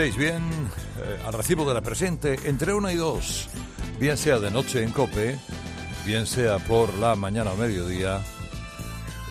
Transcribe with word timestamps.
Estéis 0.00 0.16
bien 0.16 0.42
eh, 1.02 1.22
al 1.26 1.34
recibo 1.34 1.68
de 1.68 1.74
la 1.74 1.82
presente 1.82 2.38
entre 2.44 2.72
una 2.72 2.90
y 2.90 2.96
dos, 2.96 3.50
bien 3.98 4.16
sea 4.16 4.38
de 4.38 4.50
noche 4.50 4.82
en 4.82 4.92
Cope, 4.92 5.38
bien 6.06 6.26
sea 6.26 6.58
por 6.58 6.94
la 6.94 7.16
mañana 7.16 7.52
o 7.52 7.56
mediodía 7.56 8.22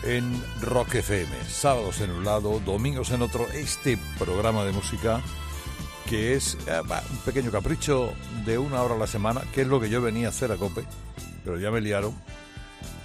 en 0.04 0.40
Rock 0.60 0.94
FM, 0.94 1.28
sábados 1.48 2.00
en 2.02 2.12
un 2.12 2.24
lado, 2.24 2.60
domingos 2.60 3.10
en 3.10 3.22
otro, 3.22 3.48
este 3.48 3.98
programa 4.16 4.64
de 4.64 4.70
música 4.70 5.20
que 6.08 6.34
es 6.34 6.56
eh, 6.68 6.80
un 6.80 7.18
pequeño 7.24 7.50
capricho 7.50 8.12
de 8.46 8.56
una 8.56 8.80
hora 8.82 8.94
a 8.94 8.98
la 8.98 9.08
semana, 9.08 9.42
que 9.52 9.62
es 9.62 9.66
lo 9.66 9.80
que 9.80 9.90
yo 9.90 10.00
venía 10.00 10.28
a 10.28 10.30
hacer 10.30 10.52
a 10.52 10.56
Cope, 10.56 10.84
pero 11.42 11.58
ya 11.58 11.72
me 11.72 11.80
liaron. 11.80 12.14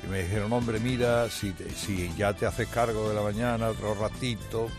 Y 0.05 0.11
me 0.11 0.21
dijeron, 0.21 0.53
hombre, 0.53 0.79
mira, 0.79 1.31
si, 1.31 1.51
si 1.75 2.13
ya 2.15 2.33
te 2.33 2.45
haces 2.45 2.67
cargo 2.67 3.09
de 3.09 3.15
la 3.15 3.23
mañana, 3.23 3.69
otro 3.69 3.95
ratito, 3.95 4.69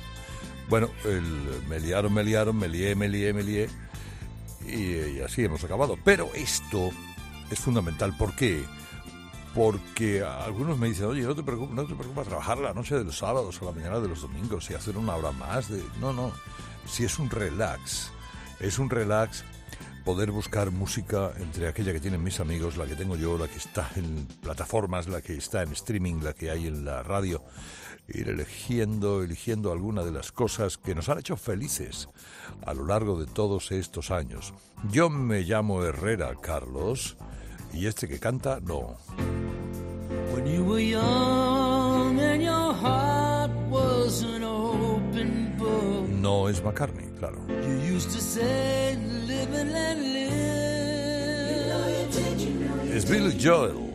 bueno, 0.68 0.90
el, 1.04 1.22
me 1.68 1.78
liaron, 1.80 2.12
me 2.12 2.24
liaron, 2.24 2.56
me 2.56 2.68
lié, 2.68 2.94
me 2.94 3.08
lié, 3.08 3.32
me 3.32 3.42
lié. 3.42 3.68
Y, 4.66 5.20
así 5.20 5.44
hemos 5.44 5.62
acabado. 5.62 5.96
Pero 6.04 6.30
esto 6.34 6.90
es 7.50 7.58
fundamental. 7.58 8.16
¿Por 8.16 8.34
qué? 8.34 8.64
Porque 9.54 10.22
algunos 10.22 10.76
me 10.76 10.88
dicen, 10.88 11.06
oye, 11.06 11.22
no 11.22 11.34
te 11.34 11.42
preocupes, 11.42 11.74
no 11.74 11.84
te 11.84 11.94
preocupes 11.94 12.26
trabajar 12.26 12.58
la 12.58 12.74
noche 12.74 12.96
de 12.96 13.04
los 13.04 13.16
sábados 13.16 13.60
o 13.62 13.64
la 13.66 13.72
mañana 13.72 14.00
de 14.00 14.08
los 14.08 14.22
domingos 14.22 14.68
y 14.70 14.74
hacer 14.74 14.96
una 14.98 15.14
hora 15.14 15.32
más. 15.32 15.68
De... 15.70 15.82
No, 16.00 16.12
no. 16.12 16.32
Si 16.86 17.04
es 17.04 17.18
un 17.18 17.30
relax. 17.30 18.10
Es 18.58 18.78
un 18.78 18.90
relax 18.90 19.44
poder 20.04 20.30
buscar 20.30 20.70
música 20.70 21.32
entre 21.38 21.68
aquella 21.68 21.92
que 21.92 22.00
tienen 22.00 22.22
mis 22.22 22.38
amigos, 22.40 22.76
la 22.76 22.86
que 22.86 22.94
tengo 22.94 23.16
yo, 23.16 23.36
la 23.36 23.48
que 23.48 23.58
está 23.58 23.90
en 23.96 24.26
plataformas, 24.40 25.08
la 25.08 25.20
que 25.20 25.34
está 25.34 25.62
en 25.62 25.72
streaming, 25.72 26.22
la 26.22 26.32
que 26.32 26.50
hay 26.50 26.66
en 26.66 26.84
la 26.84 27.02
radio 27.02 27.42
ir 28.08 28.28
eligiendo, 28.28 29.22
eligiendo 29.22 29.72
alguna 29.72 30.04
de 30.04 30.12
las 30.12 30.32
cosas 30.32 30.78
que 30.78 30.94
nos 30.94 31.08
han 31.08 31.18
hecho 31.18 31.36
felices 31.36 32.08
a 32.64 32.74
lo 32.74 32.86
largo 32.86 33.18
de 33.18 33.26
todos 33.26 33.72
estos 33.72 34.10
años. 34.10 34.54
Yo 34.90 35.10
me 35.10 35.42
llamo 35.42 35.82
Herrera 35.82 36.34
Carlos 36.40 37.16
y 37.72 37.86
este 37.86 38.08
que 38.08 38.18
canta 38.18 38.60
no. 38.60 38.96
No 46.20 46.48
es 46.48 46.62
McCartney, 46.62 47.06
claro. 47.18 47.38
Es 52.92 53.10
Bill 53.10 53.38
Joel. 53.42 53.85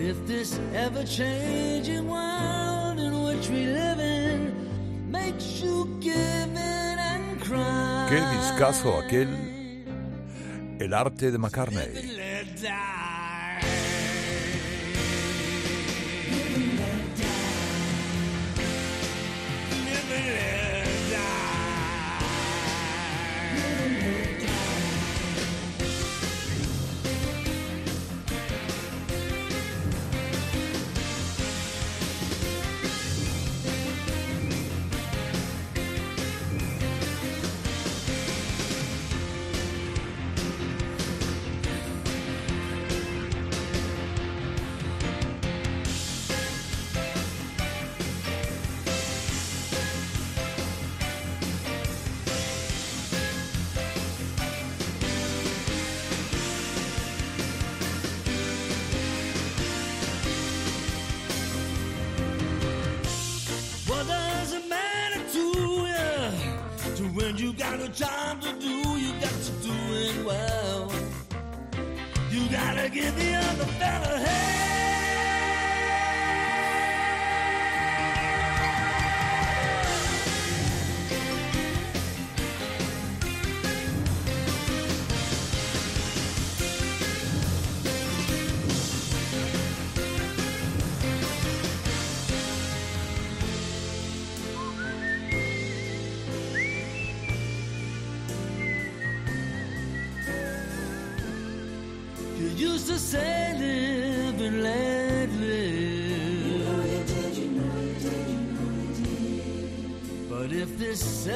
If 0.00 0.26
this 0.26 0.58
ever 0.74 1.04
changing 1.04 2.08
world 2.08 2.98
in 2.98 3.22
which 3.22 3.48
we 3.48 3.66
live 3.66 4.00
in 4.00 5.10
makes 5.10 5.60
you 5.60 5.86
give 6.00 6.12
in 6.12 6.98
and 6.98 7.40
cry. 7.40 8.06
Qué 8.08 8.20
discazo 8.36 8.98
aquel 8.98 9.28
El 10.80 10.94
arte 10.94 11.30
de 11.30 11.38
McCartney. 11.38 11.88
John. 67.92 68.19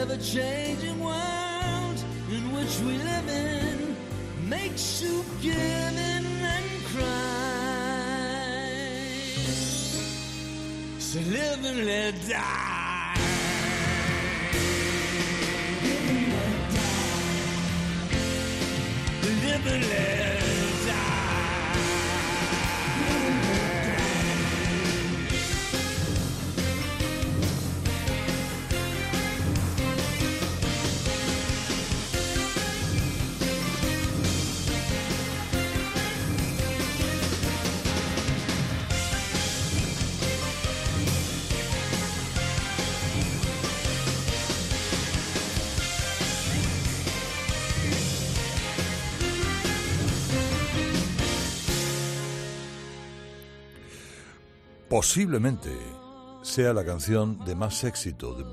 Ever-changing 0.05 1.01
world 1.01 2.05
in 2.31 2.53
which 2.53 2.79
we 2.81 2.99
live 2.99 3.29
in 3.29 3.97
makes 4.49 5.03
you 5.03 5.25
give 5.41 5.57
in 5.57 6.25
and 6.55 6.85
cry. 6.93 7.05
So 10.99 11.19
live 11.21 11.65
and 11.65 11.87
let 11.87 12.15
die. 12.29 13.15
Live 19.43 19.67
and 19.67 19.85
let 19.89 20.24
Posiblemente 54.95 55.71
sea 56.43 56.73
la 56.73 56.85
canción 56.85 57.45
de 57.45 57.57
más 57.57 57.83
éxito 57.83 58.33
de, 58.33 58.45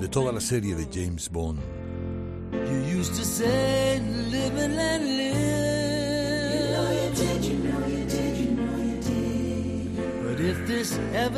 de 0.00 0.06
toda 0.06 0.30
la 0.30 0.40
serie 0.40 0.76
de 0.76 0.84
James 0.84 1.28
Bond. 1.28 1.58
You 2.52 3.00
used 3.00 3.16
to 3.16 3.24
say, 3.24 3.98
live 4.30 4.56
and 4.56 4.76
let 4.76 5.00
live. 5.00 5.42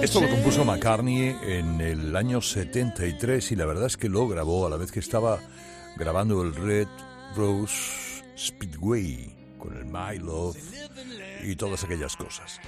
Esto 0.03 0.21
lo 0.21 0.29
compuso 0.29 0.67
McCartney 0.67 1.35
en 1.43 1.81
el 1.81 2.15
año 2.15 2.43
73 2.43 3.53
y 3.53 3.57
la 3.57 3.65
verdad 3.65 3.87
es 3.87 3.97
que 3.97 4.11
lo 4.11 4.29
grabó 4.29 4.67
a 4.67 4.71
la 4.71 4.77
vez 4.77 4.93
que 4.93 5.01
estaba 5.01 5.41
grabando 5.97 6.43
el 6.43 6.55
Red 6.55 6.89
Rose 7.35 8.23
Speedway 8.37 9.35
con 9.59 9.75
el 9.79 9.87
My 9.87 10.19
Love 10.19 10.59
y 11.43 11.57
todas 11.57 11.85
aquellas 11.85 12.15
cosas. 12.17 12.61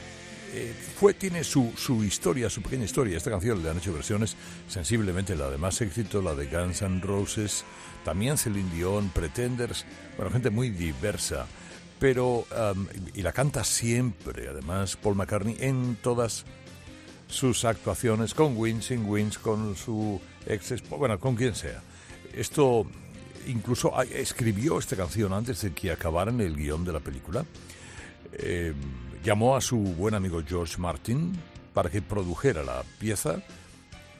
Eh, 0.52 0.72
fue, 0.98 1.14
tiene 1.14 1.44
su, 1.44 1.72
su 1.76 2.02
historia, 2.04 2.48
su 2.48 2.62
pequeña 2.62 2.84
historia. 2.84 3.16
Esta 3.16 3.30
canción 3.30 3.62
le 3.62 3.70
han 3.70 3.78
hecho 3.78 3.92
versiones 3.92 4.36
sensiblemente 4.68 5.36
la 5.36 5.50
de 5.50 5.58
más 5.58 5.80
éxito, 5.80 6.22
la 6.22 6.34
de 6.34 6.46
Guns 6.46 6.82
N' 6.82 7.00
Roses, 7.00 7.64
también 8.04 8.38
Celine 8.38 8.70
Dion, 8.74 9.08
Pretenders, 9.10 9.84
bueno, 10.16 10.32
gente 10.32 10.50
muy 10.50 10.70
diversa. 10.70 11.46
Pero, 11.98 12.46
y 13.14 13.22
la 13.22 13.32
canta 13.32 13.64
siempre, 13.64 14.48
además, 14.48 14.96
Paul 14.96 15.16
McCartney 15.16 15.56
en 15.60 15.96
todas 16.02 16.44
sus 17.26 17.64
actuaciones 17.64 18.34
con 18.34 18.56
Wins, 18.56 18.86
sin 18.86 19.06
Wins, 19.06 19.38
con 19.38 19.74
su 19.76 20.20
ex 20.46 20.88
bueno, 20.90 21.18
con 21.18 21.36
quien 21.36 21.54
sea. 21.54 21.82
Esto 22.34 22.86
incluso 23.46 23.98
escribió 24.02 24.78
esta 24.78 24.94
canción 24.96 25.32
antes 25.32 25.62
de 25.62 25.72
que 25.72 25.90
acabaran 25.90 26.40
el 26.40 26.56
guion 26.56 26.84
de 26.84 26.92
la 26.92 27.00
película. 27.00 27.44
Eh, 28.32 28.74
llamó 29.26 29.56
a 29.56 29.60
su 29.60 29.76
buen 29.76 30.14
amigo 30.14 30.40
George 30.46 30.78
Martin 30.78 31.36
para 31.74 31.90
que 31.90 32.00
produjera 32.00 32.62
la 32.62 32.84
pieza. 33.00 33.42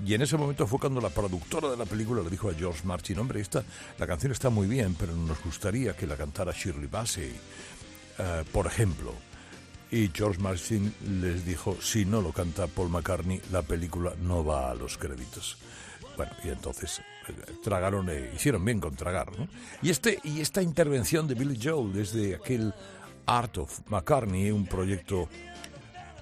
Y 0.05 0.15
en 0.15 0.23
ese 0.23 0.37
momento 0.37 0.67
fue 0.67 0.81
cuando 0.81 1.01
la 1.01 1.11
productora 1.11 1.71
de 1.71 1.77
la 1.77 1.85
película 1.85 2.23
le 2.23 2.29
dijo 2.29 2.51
a 2.51 2.55
George 2.55 2.81
Martin, 2.85 3.21
hombre, 3.21 3.41
esta, 3.41 3.63
la 4.01 4.07
canción 4.09 4.33
está 4.33 4.51
muy 4.51 4.67
bien, 4.67 4.97
pero 4.99 5.15
nos 5.15 5.41
gustaría 5.45 5.97
que 5.97 6.09
la 6.09 6.17
cantara 6.17 6.53
Shirley 6.53 6.89
Bassey, 6.89 7.33
eh, 8.19 8.45
por 8.53 8.67
ejemplo. 8.67 9.15
Y 9.93 10.11
George 10.13 10.41
Martin 10.41 10.93
les 11.21 11.47
dijo, 11.47 11.79
si 11.81 12.05
no 12.05 12.21
lo 12.21 12.33
canta 12.33 12.67
Paul 12.67 12.89
McCartney, 12.91 13.41
la 13.53 13.63
película 13.63 14.13
no 14.21 14.45
va 14.45 14.73
a 14.73 14.75
los 14.75 14.99
créditos. 14.99 15.57
Bueno, 16.17 16.33
y 16.43 16.49
entonces 16.49 16.99
eh, 17.29 17.33
tragaron, 17.63 18.11
eh, 18.11 18.33
hicieron 18.35 18.65
bien 18.65 18.81
con 18.81 18.97
tragar, 18.97 19.39
¿no? 19.39 19.47
Y, 19.83 19.91
este, 19.91 20.19
y 20.25 20.41
esta 20.41 20.63
intervención 20.63 21.29
de 21.29 21.37
Billy 21.37 21.61
Joel 21.63 21.93
desde 21.93 22.35
aquel 22.35 22.75
Art 23.27 23.59
of 23.59 23.81
McCartney, 23.89 24.51
un 24.51 24.67
proyecto 24.67 25.29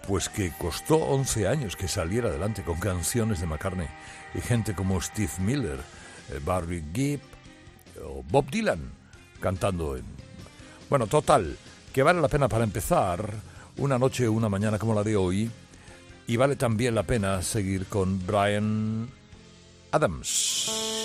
pues 0.07 0.29
que 0.29 0.53
costó 0.59 0.97
11 0.97 1.49
años 1.49 1.77
que 1.77 1.89
saliera 1.89 2.29
adelante 2.29 2.63
con 2.63 2.79
canciones 2.79 3.41
de 3.41 3.47
McCartney 3.47 3.89
y 4.35 4.41
gente 4.41 4.75
como 4.75 5.01
Steve 5.01 5.33
Miller, 5.39 5.79
eh, 6.31 6.41
Barry 6.45 6.85
Gibb 6.93 7.21
o 8.05 8.23
Bob 8.23 8.51
Dylan 8.51 8.81
cantando 9.41 9.97
en... 9.97 10.05
Bueno, 10.91 11.07
total, 11.07 11.57
que 11.93 12.03
vale 12.03 12.21
la 12.21 12.29
pena 12.29 12.49
para 12.49 12.65
empezar 12.65 13.31
una 13.77 13.99
noche 13.99 14.27
o 14.29 14.33
una 14.33 14.49
mañana 14.49 14.79
como 14.79 14.95
la 14.95 15.03
de 15.03 15.17
hoy 15.17 15.51
y 16.27 16.37
vale 16.37 16.57
también 16.57 16.95
la 16.95 17.03
pena 17.03 17.43
seguir 17.43 17.87
con 17.87 18.27
Brian 18.27 19.09
Adams. 19.91 21.04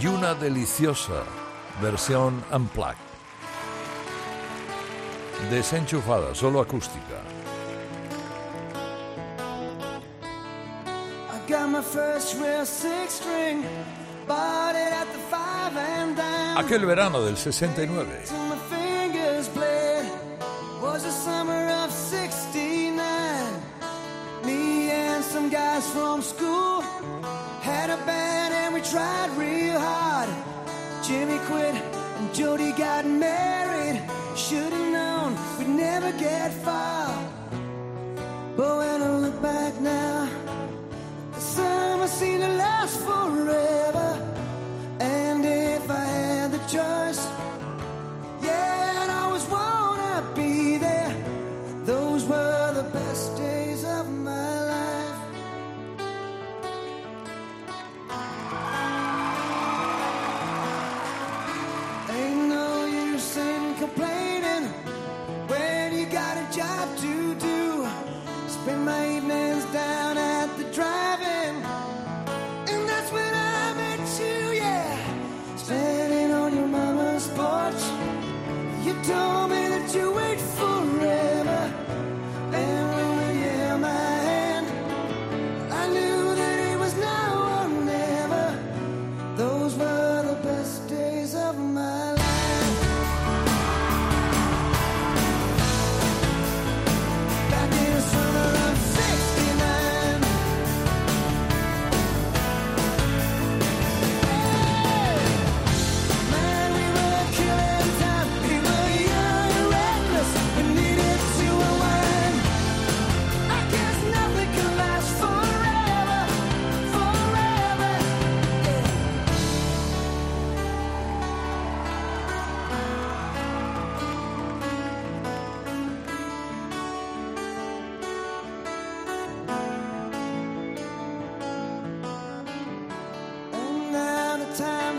Y 0.00 0.06
una 0.06 0.32
deliciosa 0.34 1.24
versión 1.82 2.44
unplugged, 2.52 2.96
desenchufada, 5.50 6.34
solo 6.36 6.60
acústica. 6.60 7.20
I 11.32 11.50
got 11.50 11.68
my 11.68 11.82
first 11.82 12.36
real 12.40 12.64
six 12.64 13.14
string, 13.14 13.64
bought 14.28 14.76
it 14.76 14.92
at 14.92 15.08
the 15.12 15.18
five 15.30 15.76
and 15.76 16.16
dime. 16.16 16.58
Aquel 16.58 16.86
verano 16.86 17.20
del 17.24 17.36
69. 17.36 18.06
Till 18.24 18.38
my 18.46 18.56
fingers 18.70 19.48
bled. 19.48 20.06
Was 20.80 21.02
the 21.02 21.10
summer 21.10 21.68
of 21.84 21.90
'69. 21.90 22.94
Me 24.44 24.90
and 24.90 25.24
some 25.24 25.50
guys 25.50 25.84
from 25.90 26.22
school 26.22 26.82
had 27.62 27.90
a 27.90 27.96
band 28.06 28.54
and 28.54 28.74
we 28.74 28.80
tried 28.80 29.30
real. 29.36 29.57
Jimmy 31.08 31.38
quit 31.46 31.74
and 31.74 32.34
Jody 32.34 32.70
got 32.72 33.06
married. 33.06 33.98
Should've 34.36 34.92
known 34.92 35.38
we'd 35.58 35.70
never 35.70 36.12
get 36.12 36.52
far. 36.52 37.08
But 38.54 38.76
when 38.76 38.97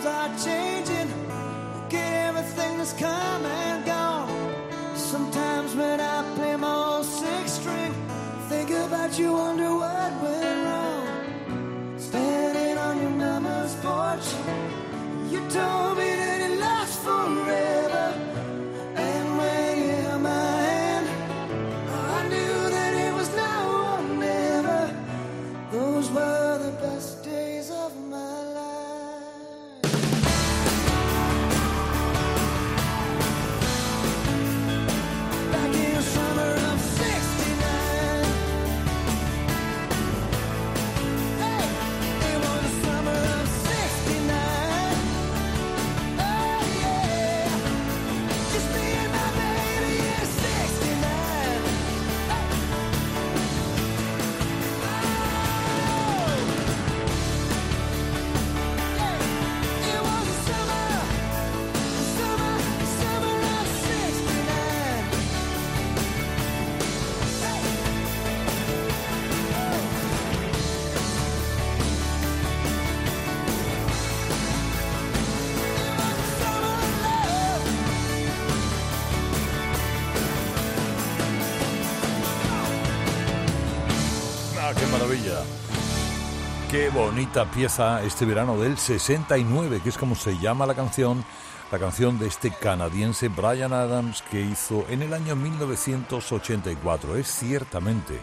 times 0.02 0.06
are 0.06 0.46
changing. 0.46 1.10
Get 1.90 2.14
everything 2.28 2.78
that's 2.78 2.94
come 2.94 3.46
and 3.46 3.86
gone. 3.86 4.96
Sometimes 4.96 5.76
when 5.76 6.00
I 6.00 6.24
play 6.36 6.56
my 6.56 6.74
old 6.74 7.06
six 7.06 7.54
string, 7.54 7.94
think 8.50 8.70
about 8.70 9.18
you, 9.18 9.34
wonder 9.34 9.76
what 9.76 10.12
went 10.22 10.66
wrong. 10.66 11.98
Standing 11.98 12.78
on 12.78 13.02
your 13.02 13.12
mama's 13.12 13.76
porch, 13.76 14.28
you 15.32 15.40
told 15.50 15.98
me 15.98 16.19
bonita 87.30 87.52
pieza 87.52 88.04
este 88.04 88.26
verano 88.26 88.60
del 88.60 88.76
69, 88.76 89.82
que 89.84 89.90
es 89.90 90.00
como 90.00 90.16
se 90.16 90.40
llama 90.40 90.66
la 90.66 90.74
canción, 90.74 91.24
la 91.72 91.78
canción 91.78 92.18
de 92.18 92.26
este 92.26 92.50
canadiense 92.50 93.28
Brian 93.28 93.72
Adams 93.72 94.24
que 94.32 94.42
hizo 94.42 94.84
en 94.90 95.04
el 95.04 95.14
año 95.14 95.36
1984. 95.36 97.18
Es 97.18 97.28
ciertamente 97.28 98.20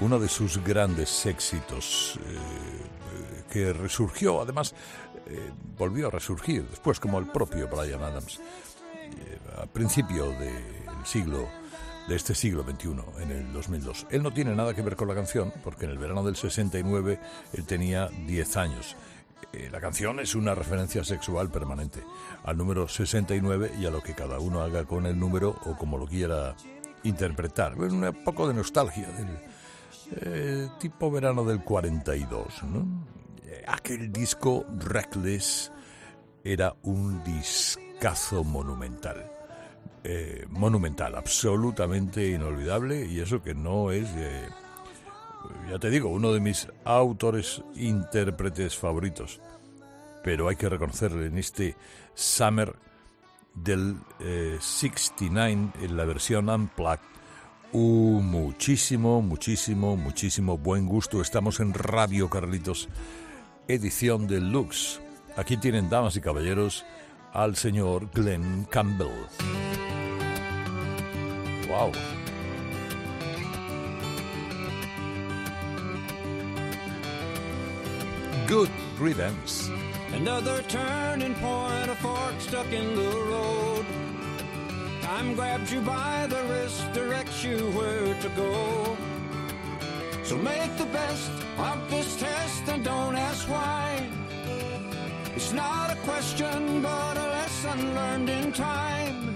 uno 0.00 0.20
de 0.20 0.28
sus 0.28 0.62
grandes 0.62 1.26
éxitos, 1.26 2.20
eh, 2.24 3.42
que 3.50 3.72
resurgió, 3.72 4.40
además, 4.40 4.76
eh, 5.26 5.50
volvió 5.76 6.06
a 6.06 6.10
resurgir 6.12 6.68
después 6.68 7.00
como 7.00 7.18
el 7.18 7.26
propio 7.26 7.66
Brian 7.66 8.04
Adams, 8.04 8.38
eh, 8.38 9.38
a 9.60 9.66
principio 9.66 10.26
del 10.26 11.04
siglo 11.04 11.48
de 12.08 12.16
este 12.16 12.34
siglo 12.34 12.62
XXI, 12.62 13.22
en 13.22 13.30
el 13.30 13.52
2002. 13.52 14.06
Él 14.10 14.22
no 14.22 14.32
tiene 14.32 14.54
nada 14.54 14.74
que 14.74 14.82
ver 14.82 14.96
con 14.96 15.08
la 15.08 15.14
canción, 15.14 15.52
porque 15.64 15.84
en 15.84 15.90
el 15.90 15.98
verano 15.98 16.22
del 16.22 16.36
69 16.36 17.18
él 17.52 17.64
tenía 17.64 18.08
10 18.08 18.56
años. 18.56 18.96
Eh, 19.52 19.68
la 19.70 19.80
canción 19.80 20.20
es 20.20 20.34
una 20.34 20.54
referencia 20.54 21.04
sexual 21.04 21.50
permanente 21.50 22.02
al 22.44 22.56
número 22.56 22.88
69 22.88 23.72
y 23.80 23.86
a 23.86 23.90
lo 23.90 24.02
que 24.02 24.14
cada 24.14 24.38
uno 24.38 24.60
haga 24.60 24.84
con 24.84 25.06
el 25.06 25.18
número 25.18 25.58
o 25.64 25.76
como 25.76 25.98
lo 25.98 26.06
quiera 26.06 26.56
interpretar. 27.02 27.78
Un 27.78 28.22
poco 28.24 28.48
de 28.48 28.54
nostalgia 28.54 29.08
del 29.08 29.38
eh, 30.22 30.68
tipo 30.78 31.10
verano 31.10 31.44
del 31.44 31.62
42. 31.62 32.62
Eh, 33.46 33.64
aquel 33.66 34.12
disco 34.12 34.66
Reckless 34.78 35.72
era 36.44 36.74
un 36.82 37.22
discazo 37.24 38.44
monumental. 38.44 39.35
Eh, 40.08 40.46
monumental, 40.50 41.16
absolutamente 41.16 42.28
inolvidable 42.28 43.06
y 43.06 43.18
eso 43.18 43.42
que 43.42 43.54
no 43.54 43.90
es, 43.90 44.06
eh, 44.14 44.48
ya 45.68 45.80
te 45.80 45.90
digo, 45.90 46.10
uno 46.10 46.32
de 46.32 46.38
mis 46.38 46.68
autores 46.84 47.64
intérpretes 47.74 48.76
favoritos. 48.76 49.40
Pero 50.22 50.48
hay 50.48 50.54
que 50.54 50.68
reconocerle 50.68 51.26
en 51.26 51.38
este 51.38 51.74
Summer 52.14 52.76
del 53.52 53.96
69, 54.60 55.72
eh, 55.74 55.84
en 55.86 55.96
la 55.96 56.04
versión 56.04 56.50
Unplugged, 56.50 57.00
un 57.72 58.30
muchísimo, 58.30 59.22
muchísimo, 59.22 59.96
muchísimo 59.96 60.56
buen 60.56 60.86
gusto. 60.86 61.20
Estamos 61.20 61.58
en 61.58 61.74
Radio 61.74 62.30
Carlitos, 62.30 62.88
edición 63.66 64.28
deluxe. 64.28 65.00
Aquí 65.36 65.56
tienen, 65.56 65.90
damas 65.90 66.14
y 66.14 66.20
caballeros, 66.20 66.84
al 67.32 67.56
señor 67.56 68.08
Glenn 68.14 68.68
Campbell. 68.70 69.10
Wow. 71.68 71.92
Good 78.46 78.70
riddance. 78.98 79.68
Another 80.12 80.62
turning 80.68 81.34
point, 81.34 81.90
a 81.90 81.96
fork 81.96 82.34
stuck 82.38 82.72
in 82.72 82.94
the 82.94 83.10
road. 83.32 83.84
Time 85.02 85.34
grabs 85.34 85.72
you 85.72 85.80
by 85.80 86.26
the 86.28 86.42
wrist, 86.44 86.92
directs 86.92 87.42
you 87.42 87.58
where 87.72 88.14
to 88.22 88.28
go. 88.30 88.96
So 90.22 90.36
make 90.36 90.76
the 90.76 90.86
best 90.86 91.30
of 91.58 91.90
this 91.90 92.16
test 92.16 92.68
and 92.68 92.84
don't 92.84 93.16
ask 93.16 93.48
why. 93.48 94.08
It's 95.34 95.52
not 95.52 95.92
a 95.92 95.96
question, 95.96 96.82
but 96.82 97.16
a 97.16 97.26
lesson 97.36 97.94
learned 97.94 98.30
in 98.30 98.52
time. 98.52 99.35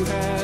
you 0.00 0.06
had 0.06 0.39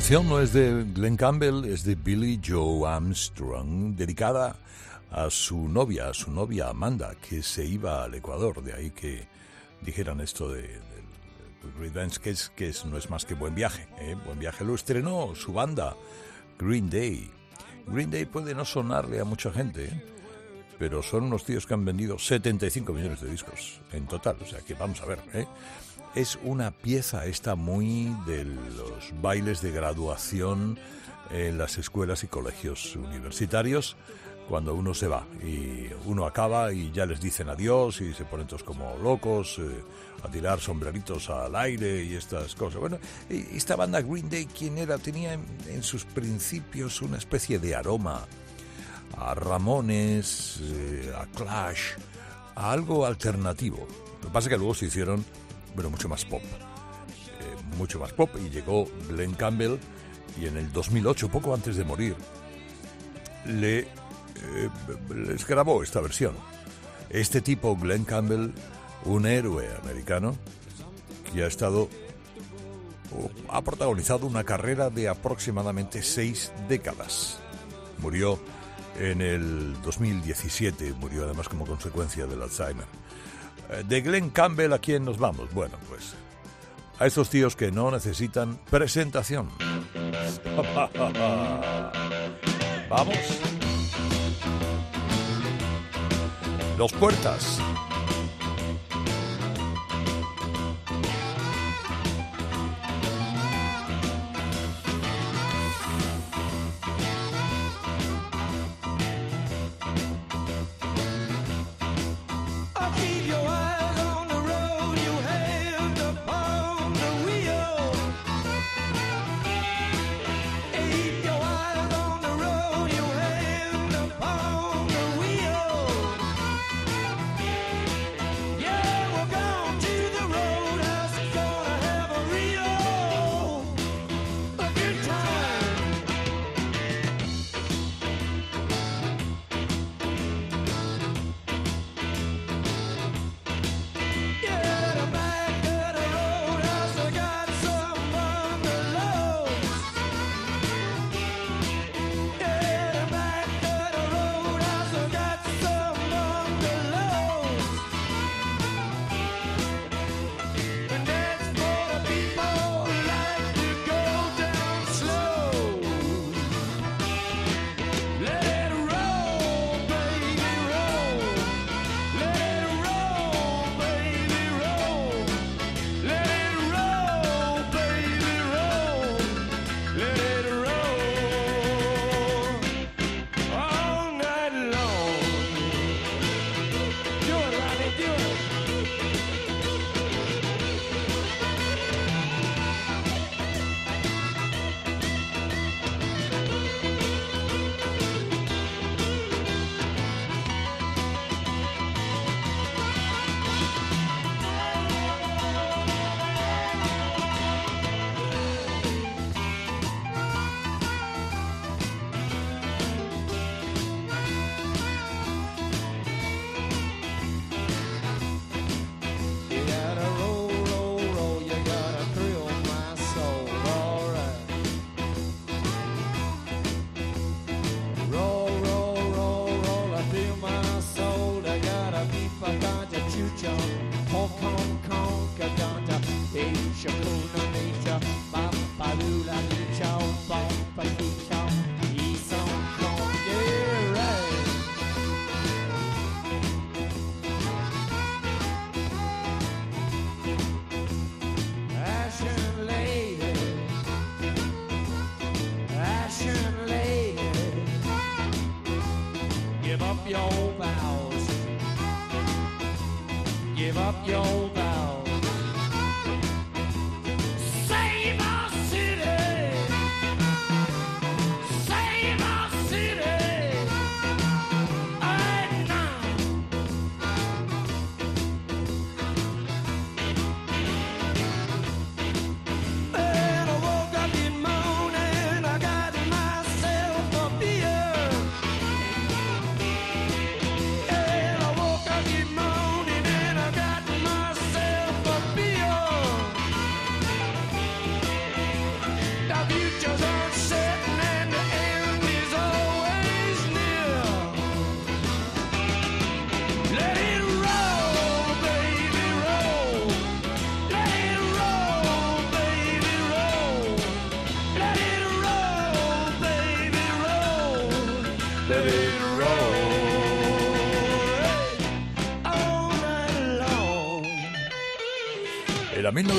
canción 0.00 0.30
no 0.30 0.40
es 0.40 0.54
de 0.54 0.82
Glenn 0.94 1.18
Campbell, 1.18 1.66
es 1.66 1.84
de 1.84 1.94
Billy 1.94 2.40
Joe 2.42 2.88
Armstrong, 2.88 3.94
dedicada 3.94 4.56
a 5.10 5.28
su 5.28 5.68
novia, 5.68 6.08
a 6.08 6.14
su 6.14 6.32
novia 6.32 6.70
Amanda, 6.70 7.14
que 7.16 7.42
se 7.42 7.66
iba 7.66 8.02
al 8.04 8.14
Ecuador. 8.14 8.62
De 8.62 8.72
ahí 8.72 8.92
que 8.92 9.28
dijeran 9.82 10.22
esto 10.22 10.48
de, 10.48 10.62
de- 10.62 11.90
de 11.90 12.18
que, 12.18 12.30
es, 12.30 12.48
que 12.48 12.72
no 12.86 12.96
es 12.96 13.10
más 13.10 13.26
que 13.26 13.34
buen 13.34 13.54
viaje. 13.54 13.88
¿eh? 13.98 14.16
Buen 14.24 14.38
viaje 14.38 14.64
lo 14.64 14.74
estrenó 14.74 15.34
su 15.34 15.52
banda, 15.52 15.94
Green 16.58 16.88
Day. 16.88 17.30
Green 17.86 18.10
Day 18.10 18.24
puede 18.24 18.54
no 18.54 18.64
sonarle 18.64 19.20
a 19.20 19.24
mucha 19.24 19.52
gente, 19.52 19.84
¿eh? 19.84 20.04
pero 20.78 21.02
son 21.02 21.24
unos 21.24 21.44
tíos 21.44 21.66
que 21.66 21.74
han 21.74 21.84
vendido 21.84 22.18
75 22.18 22.94
millones 22.94 23.20
de 23.20 23.30
discos 23.30 23.82
en 23.92 24.06
total. 24.06 24.38
O 24.42 24.46
sea 24.46 24.60
que 24.60 24.72
vamos 24.72 24.98
a 25.02 25.04
ver. 25.04 25.18
¿eh? 25.34 25.46
Es 26.14 26.38
una 26.42 26.72
pieza 26.72 27.26
esta 27.26 27.54
muy 27.54 28.14
de 28.26 28.44
los 28.44 29.12
bailes 29.22 29.62
de 29.62 29.70
graduación 29.70 30.78
en 31.30 31.56
las 31.56 31.78
escuelas 31.78 32.24
y 32.24 32.26
colegios 32.26 32.96
universitarios 32.96 33.96
cuando 34.48 34.74
uno 34.74 34.92
se 34.92 35.06
va 35.06 35.24
y 35.44 35.86
uno 36.06 36.26
acaba 36.26 36.72
y 36.72 36.90
ya 36.90 37.06
les 37.06 37.20
dicen 37.20 37.48
adiós 37.48 38.00
y 38.00 38.12
se 38.12 38.24
ponen 38.24 38.48
todos 38.48 38.64
como 38.64 38.96
locos 38.98 39.60
eh, 39.60 39.84
a 40.24 40.28
tirar 40.28 40.58
sombreritos 40.58 41.30
al 41.30 41.54
aire 41.54 42.02
y 42.02 42.14
estas 42.14 42.56
cosas. 42.56 42.80
Bueno, 42.80 42.98
esta 43.28 43.76
banda 43.76 44.02
Green 44.02 44.28
Day, 44.28 44.46
¿quién 44.46 44.78
era? 44.78 44.98
Tenía 44.98 45.34
en, 45.34 45.44
en 45.68 45.84
sus 45.84 46.04
principios 46.04 47.00
una 47.02 47.18
especie 47.18 47.60
de 47.60 47.76
aroma 47.76 48.26
a 49.16 49.34
Ramones, 49.36 50.58
eh, 50.62 51.12
a 51.16 51.26
Clash, 51.26 51.92
a 52.56 52.72
algo 52.72 53.06
alternativo. 53.06 53.86
Lo 54.20 54.28
que 54.28 54.32
pasa 54.32 54.48
es 54.48 54.54
que 54.54 54.58
luego 54.58 54.74
se 54.74 54.86
hicieron, 54.86 55.24
bueno, 55.74 55.90
mucho 55.90 56.08
más 56.08 56.24
pop. 56.24 56.42
Eh, 56.42 57.76
mucho 57.76 57.98
más 57.98 58.12
pop 58.12 58.30
y 58.38 58.50
llegó 58.50 58.88
Glenn 59.08 59.34
Campbell 59.34 59.78
y 60.40 60.46
en 60.46 60.56
el 60.56 60.72
2008, 60.72 61.28
poco 61.28 61.54
antes 61.54 61.76
de 61.76 61.84
morir, 61.84 62.16
le, 63.46 63.80
eh, 63.80 63.86
les 65.14 65.46
grabó 65.46 65.82
esta 65.82 66.00
versión. 66.00 66.34
Este 67.08 67.40
tipo, 67.40 67.76
Glenn 67.76 68.04
Campbell, 68.04 68.50
un 69.04 69.26
héroe 69.26 69.68
americano 69.82 70.36
que 71.32 71.42
ha 71.42 71.46
estado 71.46 71.88
ha 73.48 73.62
protagonizado 73.62 74.26
una 74.26 74.44
carrera 74.44 74.90
de 74.90 75.08
aproximadamente 75.08 76.02
seis 76.02 76.52
décadas. 76.68 77.38
Murió 77.98 78.38
en 78.98 79.20
el 79.20 79.80
2017, 79.82 80.94
murió 80.94 81.24
además 81.24 81.48
como 81.48 81.66
consecuencia 81.66 82.26
del 82.26 82.42
Alzheimer. 82.42 82.86
Eh, 83.70 83.84
De 83.86 84.00
Glenn 84.00 84.30
Campbell, 84.30 84.72
¿a 84.72 84.78
quién 84.78 85.04
nos 85.04 85.18
vamos? 85.18 85.52
Bueno, 85.52 85.76
pues 85.88 86.14
a 86.98 87.06
estos 87.06 87.30
tíos 87.30 87.56
que 87.56 87.72
no 87.72 87.90
necesitan 87.90 88.58
presentación. 88.70 89.48
Vamos. 92.90 93.16
Los 96.76 96.92
puertas. 96.92 97.58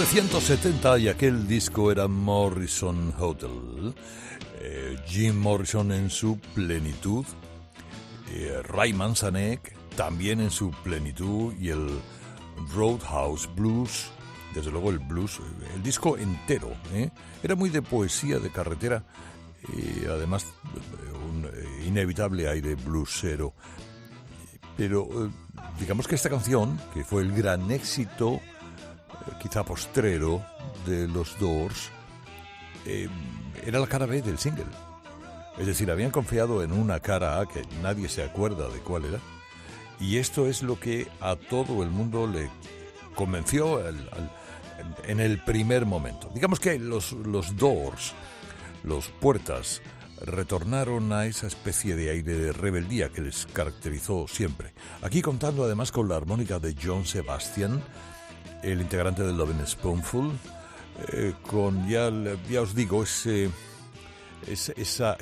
1970 0.01 0.97
y 0.97 1.07
aquel 1.09 1.47
disco 1.47 1.91
era 1.91 2.07
Morrison 2.07 3.13
Hotel. 3.19 3.93
Eh, 4.59 4.97
Jim 5.05 5.35
Morrison 5.37 5.91
en 5.91 6.09
su 6.09 6.39
plenitud. 6.55 7.23
eh, 8.31 8.63
Ray 8.63 8.93
Manzanek 8.93 9.75
también 9.95 10.41
en 10.41 10.49
su 10.49 10.71
plenitud. 10.71 11.53
Y 11.59 11.69
el 11.69 11.87
Roadhouse 12.73 13.47
Blues. 13.55 14.07
Desde 14.55 14.71
luego 14.71 14.89
el 14.89 14.97
blues. 14.97 15.39
El 15.75 15.83
disco 15.83 16.17
entero. 16.17 16.71
¿eh? 16.93 17.11
Era 17.43 17.55
muy 17.55 17.69
de 17.69 17.83
poesía 17.83 18.39
de 18.39 18.49
carretera. 18.49 19.03
Y 19.77 20.05
además 20.05 20.45
eh, 20.45 21.29
un 21.29 21.45
eh, 21.45 21.85
inevitable 21.85 22.49
aire 22.49 22.73
bluesero. 22.73 23.53
Pero 24.75 25.31
digamos 25.79 26.07
que 26.07 26.15
esta 26.15 26.29
canción, 26.29 26.79
que 26.91 27.03
fue 27.03 27.21
el 27.21 27.33
gran 27.33 27.69
éxito 27.69 28.41
quizá 29.41 29.63
postrero 29.63 30.43
de 30.85 31.07
los 31.07 31.37
Doors, 31.39 31.89
eh, 32.85 33.07
era 33.65 33.79
la 33.79 33.87
cara 33.87 34.05
B 34.05 34.21
del 34.21 34.37
single. 34.37 34.65
Es 35.57 35.67
decir, 35.67 35.91
habían 35.91 36.11
confiado 36.11 36.63
en 36.63 36.71
una 36.71 36.99
cara 36.99 37.39
A 37.39 37.45
que 37.45 37.63
nadie 37.81 38.09
se 38.09 38.23
acuerda 38.23 38.69
de 38.69 38.79
cuál 38.79 39.05
era 39.05 39.19
Y 39.99 40.17
esto 40.17 40.47
es 40.47 40.63
lo 40.63 40.79
que 40.79 41.07
a 41.19 41.35
todo 41.35 41.83
el 41.83 41.89
mundo 41.89 42.25
le 42.25 42.49
convenció 43.15 43.81
en 45.03 45.19
el 45.19 45.43
primer 45.43 45.85
momento. 45.85 46.29
Digamos 46.33 46.59
que 46.59 46.79
los, 46.79 47.11
los 47.11 47.55
Doors, 47.57 48.13
los 48.83 49.09
Puertas, 49.09 49.81
retornaron 50.21 51.11
a 51.13 51.25
esa 51.25 51.47
especie 51.47 51.95
de 51.95 52.11
aire 52.11 52.33
de 52.33 52.53
rebeldía 52.53 53.09
que 53.09 53.21
les 53.21 53.47
caracterizó 53.47 54.27
siempre. 54.27 54.73
Aquí 55.01 55.21
contando 55.21 55.63
además 55.63 55.91
con 55.91 56.07
la 56.07 56.15
armónica 56.15 56.59
de 56.59 56.75
John 56.81 57.05
Sebastian, 57.05 57.83
el 58.63 58.81
integrante 58.81 59.23
de 59.23 59.33
Love 59.33 59.65
Spoonful, 59.65 60.31
eh, 61.13 61.33
con 61.47 61.87
ya, 61.87 62.11
ya 62.49 62.61
os 62.61 62.75
digo, 62.75 63.03
ese, 63.03 63.49
esa 64.45 65.17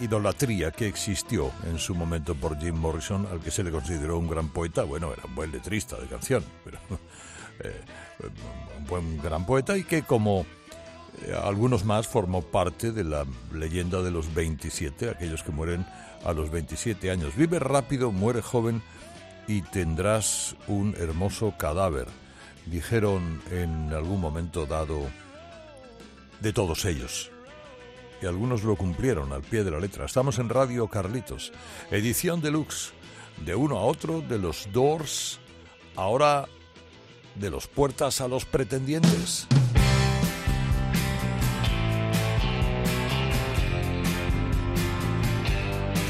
idolatría 0.00 0.70
que 0.70 0.86
existió 0.86 1.50
en 1.66 1.78
su 1.78 1.94
momento 1.94 2.34
por 2.34 2.58
Jim 2.58 2.76
Morrison, 2.76 3.26
al 3.30 3.40
que 3.40 3.50
se 3.50 3.62
le 3.62 3.70
consideró 3.70 4.18
un 4.18 4.28
gran 4.28 4.48
poeta, 4.48 4.82
bueno, 4.84 5.12
era 5.12 5.24
un 5.26 5.34
buen 5.34 5.52
letrista 5.52 5.96
de 5.96 6.06
canción, 6.06 6.44
pero 6.64 6.78
eh, 7.60 7.80
un 8.78 8.86
buen 8.86 9.18
gran 9.22 9.46
poeta 9.46 9.76
y 9.76 9.84
que 9.84 10.02
como 10.02 10.46
eh, 11.26 11.34
algunos 11.42 11.84
más 11.84 12.06
formó 12.06 12.42
parte 12.42 12.92
de 12.92 13.04
la 13.04 13.26
leyenda 13.52 14.02
de 14.02 14.10
los 14.10 14.32
27, 14.34 15.10
aquellos 15.10 15.42
que 15.42 15.52
mueren 15.52 15.86
a 16.24 16.32
los 16.32 16.50
27 16.50 17.10
años. 17.10 17.34
Vive 17.36 17.58
rápido, 17.58 18.12
muere 18.12 18.42
joven 18.42 18.82
y 19.46 19.62
tendrás 19.62 20.56
un 20.68 20.94
hermoso 20.98 21.54
cadáver, 21.58 22.06
dijeron 22.70 23.42
en 23.50 23.92
algún 23.92 24.20
momento 24.20 24.64
dado 24.64 25.10
de 26.40 26.52
todos 26.52 26.84
ellos. 26.84 27.30
Y 28.22 28.26
algunos 28.26 28.62
lo 28.62 28.76
cumplieron 28.76 29.32
al 29.32 29.42
pie 29.42 29.64
de 29.64 29.70
la 29.70 29.80
letra. 29.80 30.04
Estamos 30.04 30.38
en 30.38 30.48
Radio 30.48 30.88
Carlitos, 30.88 31.52
edición 31.90 32.40
deluxe, 32.40 32.92
de 33.44 33.54
uno 33.54 33.78
a 33.78 33.82
otro, 33.82 34.20
de 34.20 34.38
los 34.38 34.68
Doors, 34.72 35.40
ahora 35.96 36.46
de 37.34 37.50
los 37.50 37.66
puertas 37.66 38.20
a 38.20 38.28
los 38.28 38.44
pretendientes. 38.44 39.46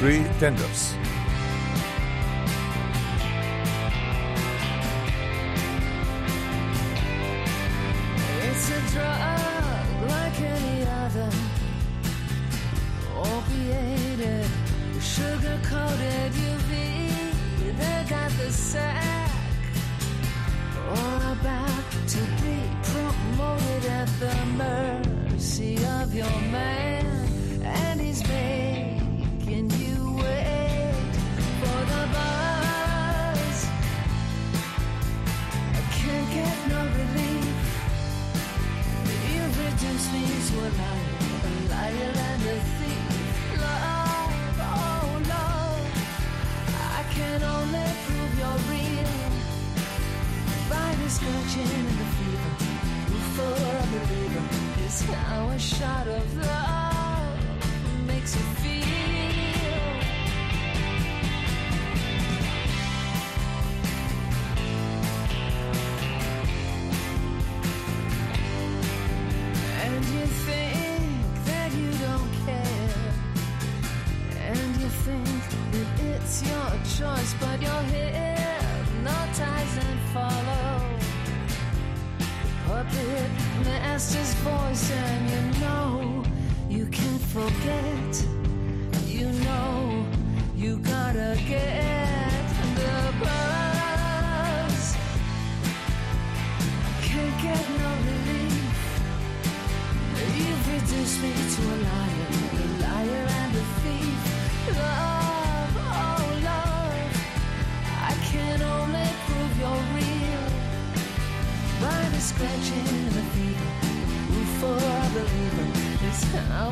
Three 0.01 0.25
Tenders. 0.41 0.97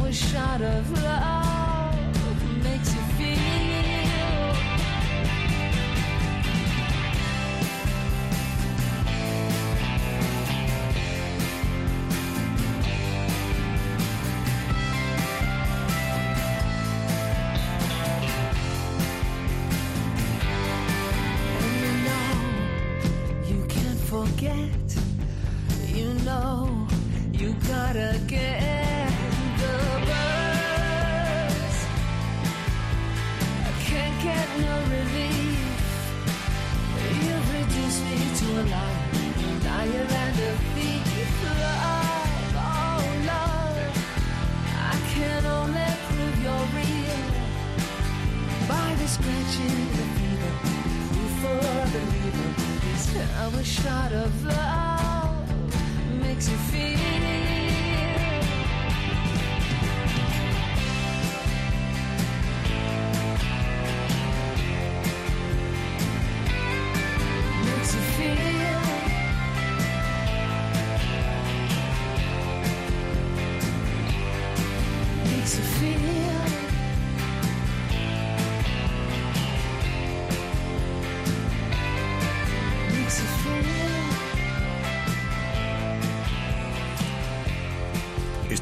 A 0.09 0.13
shot 0.13 0.63
of 0.63 0.91
love 1.03 1.38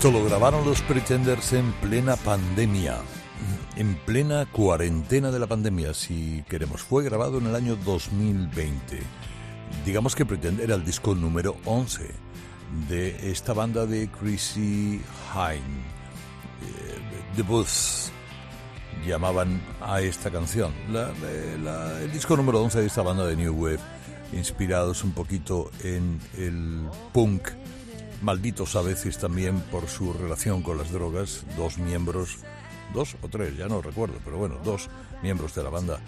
Esto 0.07 0.21
lo 0.21 0.25
grabaron 0.25 0.65
los 0.65 0.83
Pretenders 0.83 1.53
en 1.53 1.73
plena 1.73 2.15
pandemia, 2.15 2.99
en 3.75 3.97
plena 4.07 4.47
cuarentena 4.47 5.33
de 5.33 5.41
la 5.41 5.49
pandemia, 5.49 5.95
si 5.95 6.45
queremos. 6.49 6.83
Fue 6.83 7.03
grabado 7.03 7.39
en 7.39 7.49
el 7.49 7.57
año 7.57 7.75
2020. 7.75 9.01
Digamos 9.85 10.15
que 10.15 10.25
Pretender 10.25 10.67
era 10.67 10.77
el 10.77 10.85
disco 10.85 11.13
número 11.17 11.57
11 11.65 12.09
de 12.89 13.33
esta 13.33 13.53
banda 13.53 13.85
de 13.85 14.09
Chrissy 14.09 15.03
Hine, 15.35 15.81
eh, 16.63 17.01
The 17.35 17.43
Booths. 17.43 18.13
llamaban 19.05 19.61
a 19.81 20.03
esta 20.03 20.31
canción. 20.31 20.73
Eh, 20.95 21.59
el 22.05 22.13
disco 22.13 22.37
número 22.37 22.63
11 22.63 22.79
de 22.79 22.87
esta 22.87 23.03
banda 23.03 23.27
de 23.27 23.35
New 23.35 23.61
Wave, 23.61 23.81
inspirados 24.33 25.03
un 25.03 25.11
poquito 25.11 25.73
en 25.83 26.21
el 26.39 26.89
punk, 27.13 27.49
malditos 28.23 28.77
a 28.77 28.83
veces 28.83 29.19
también 29.19 29.61
por 29.61 29.89
su 29.89 30.13
relación 30.13 30.63
con 30.63 30.79
las 30.79 30.93
drogas, 30.93 31.45
dos 31.57 31.79
miembros, 31.79 32.39
dos 32.95 33.17
o 33.23 33.29
tres, 33.29 33.57
ya 33.57 33.69
no 33.69 33.83
recuerdo, 33.83 34.17
pero 34.25 34.39
bueno, 34.39 34.57
dos 34.65 34.89
miembros 35.23 35.55
de 35.55 35.63
la 35.63 35.71
banda 35.71 35.99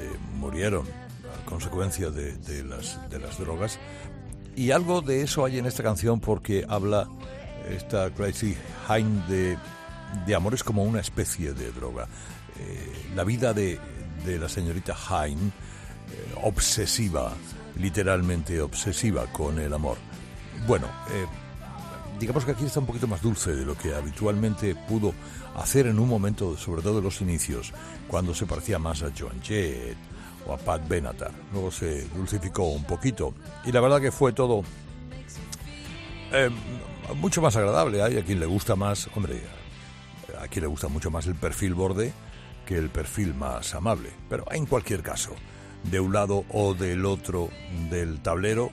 eh, 0.00 0.10
murieron 0.36 0.86
a 0.86 1.44
consecuencia 1.48 2.10
de, 2.10 2.36
de 2.36 2.64
las, 2.64 2.98
de 3.10 3.18
las 3.18 3.38
drogas. 3.38 3.78
Y 4.56 4.72
algo 4.72 5.00
de 5.00 5.22
eso 5.22 5.44
hay 5.44 5.58
en 5.58 5.66
esta 5.66 5.82
canción 5.82 6.20
porque 6.20 6.64
habla 6.68 7.08
esta 7.68 8.10
Crazy 8.10 8.56
Hein 8.88 9.22
de, 9.28 9.56
de 10.26 10.34
amores 10.34 10.64
como 10.64 10.82
una 10.82 11.00
especie 11.00 11.52
de 11.52 11.70
droga. 11.72 12.08
Eh, 12.58 13.12
la 13.14 13.24
vida 13.24 13.54
de, 13.54 13.78
de 14.24 14.38
la 14.38 14.48
señorita 14.48 14.94
Hein, 15.08 15.52
eh, 16.10 16.34
obsesiva, 16.42 17.32
literalmente 17.78 18.60
obsesiva 18.60 19.26
con 19.32 19.58
el 19.58 19.72
amor. 19.72 19.96
Bueno, 20.66 20.86
eh, 21.12 21.26
digamos 22.20 22.44
que 22.44 22.52
aquí 22.52 22.64
está 22.64 22.80
un 22.80 22.86
poquito 22.86 23.06
más 23.06 23.22
dulce 23.22 23.56
de 23.56 23.64
lo 23.64 23.76
que 23.76 23.94
habitualmente 23.94 24.74
pudo 24.74 25.14
hacer 25.56 25.86
en 25.86 25.98
un 25.98 26.08
momento, 26.08 26.56
sobre 26.56 26.82
todo 26.82 26.98
en 26.98 27.04
los 27.04 27.20
inicios, 27.22 27.72
cuando 28.06 28.34
se 28.34 28.44
parecía 28.46 28.78
más 28.78 29.02
a 29.02 29.10
Joan 29.18 29.42
Jett 29.42 29.96
o 30.46 30.52
a 30.52 30.58
Pat 30.58 30.86
Benatar. 30.86 31.32
Luego 31.52 31.70
se 31.70 32.06
dulcificó 32.08 32.64
un 32.64 32.84
poquito 32.84 33.34
y 33.64 33.72
la 33.72 33.80
verdad 33.80 34.02
que 34.02 34.12
fue 34.12 34.34
todo 34.34 34.62
eh, 36.32 36.50
mucho 37.16 37.40
más 37.40 37.56
agradable. 37.56 38.02
Hay 38.02 38.18
a 38.18 38.24
quien 38.24 38.38
le 38.38 38.46
gusta 38.46 38.76
más, 38.76 39.08
hombre, 39.16 39.42
a 40.38 40.46
quien 40.46 40.64
le 40.64 40.68
gusta 40.68 40.88
mucho 40.88 41.10
más 41.10 41.26
el 41.26 41.36
perfil 41.36 41.72
borde 41.72 42.12
que 42.66 42.76
el 42.76 42.90
perfil 42.90 43.34
más 43.34 43.74
amable. 43.74 44.10
Pero 44.28 44.44
en 44.52 44.66
cualquier 44.66 45.02
caso, 45.02 45.34
de 45.84 46.00
un 46.00 46.12
lado 46.12 46.44
o 46.50 46.74
del 46.74 47.06
otro 47.06 47.48
del 47.88 48.20
tablero, 48.20 48.70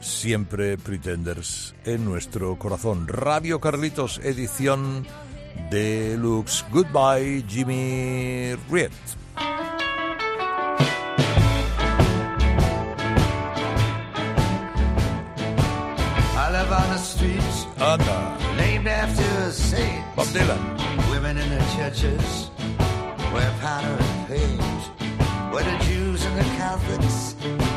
siempre 0.00 0.76
Pretenders 0.78 1.74
en 1.84 2.04
nuestro 2.04 2.58
corazón. 2.58 3.06
Radio 3.08 3.60
Carlitos, 3.60 4.18
edición 4.24 5.06
Deluxe. 5.70 6.64
Goodbye, 6.70 7.44
Jimmy 7.48 8.54
Riet. 8.70 8.92
I 16.36 16.52
live 16.52 16.72
on 16.72 16.90
the 16.90 16.98
streets 16.98 17.66
Anda, 17.78 18.38
named 18.56 18.88
after 18.88 19.22
a 19.22 19.52
saint. 19.52 20.04
Bob 20.16 20.26
Dylan. 20.28 21.10
Women 21.10 21.38
in 21.38 21.48
the 21.50 21.64
churches 21.76 22.50
wear 23.32 23.50
powder 23.60 23.96
and 23.98 24.28
paint. 24.28 24.62
Where 25.52 25.64
the 25.64 25.84
Jews 25.84 26.24
and 26.24 26.38
the 26.38 26.44
Catholics 26.56 27.34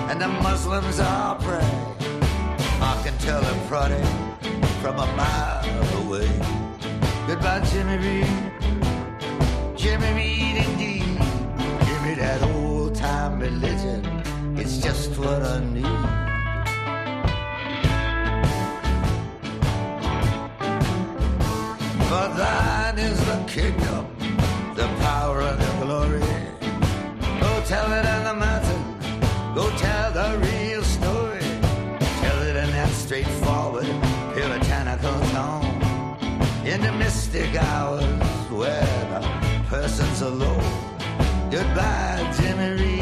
and 0.09 0.21
the 0.21 0.27
Muslims 0.27 0.99
all 0.99 1.35
pray. 1.35 2.02
Can 3.13 3.41
tell 3.41 3.43
a 3.43 3.67
prodding 3.67 4.05
from 4.81 4.97
a 4.97 5.05
mile 5.15 6.05
away. 6.05 6.27
Goodbye, 7.27 7.61
Jimmy 7.71 7.97
Reed. 7.97 8.27
Jimmy 9.77 10.13
Reed, 10.13 10.55
indeed. 10.65 11.17
Give 11.85 12.01
me 12.03 12.15
that 12.15 12.41
old 12.55 12.95
time 12.95 13.39
religion. 13.39 14.05
It's 14.57 14.77
just 14.77 15.17
what 15.17 15.41
I 15.43 15.63
need. 15.63 15.82
Alone. 40.23 40.63
Goodbye, 41.51 42.33
Jimmy 42.37 42.81
Reed. 42.81 42.92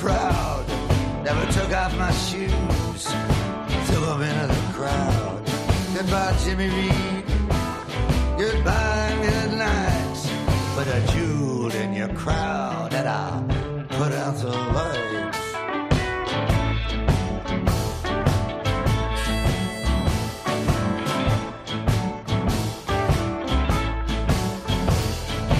Proud. 0.00 0.64
Never 1.24 1.44
took 1.52 1.70
off 1.72 1.96
my 1.98 2.10
shoes, 2.12 3.04
threw 3.86 4.04
them 4.06 4.22
into 4.22 4.46
the 4.54 4.72
crowd. 4.72 5.42
Goodbye, 5.94 6.36
Jimmy 6.42 6.68
Reed. 6.68 7.24
Goodbye 8.38 9.00
good 9.22 9.52
night. 9.58 10.20
Put 10.74 10.86
a 10.88 11.00
jewel 11.12 11.70
in 11.72 11.92
your 11.92 12.08
crowd 12.14 12.94
and 12.94 13.06
I'll 13.06 13.42
put 13.98 14.12
out 14.12 14.36
the 14.36 14.48
lights. 14.48 15.38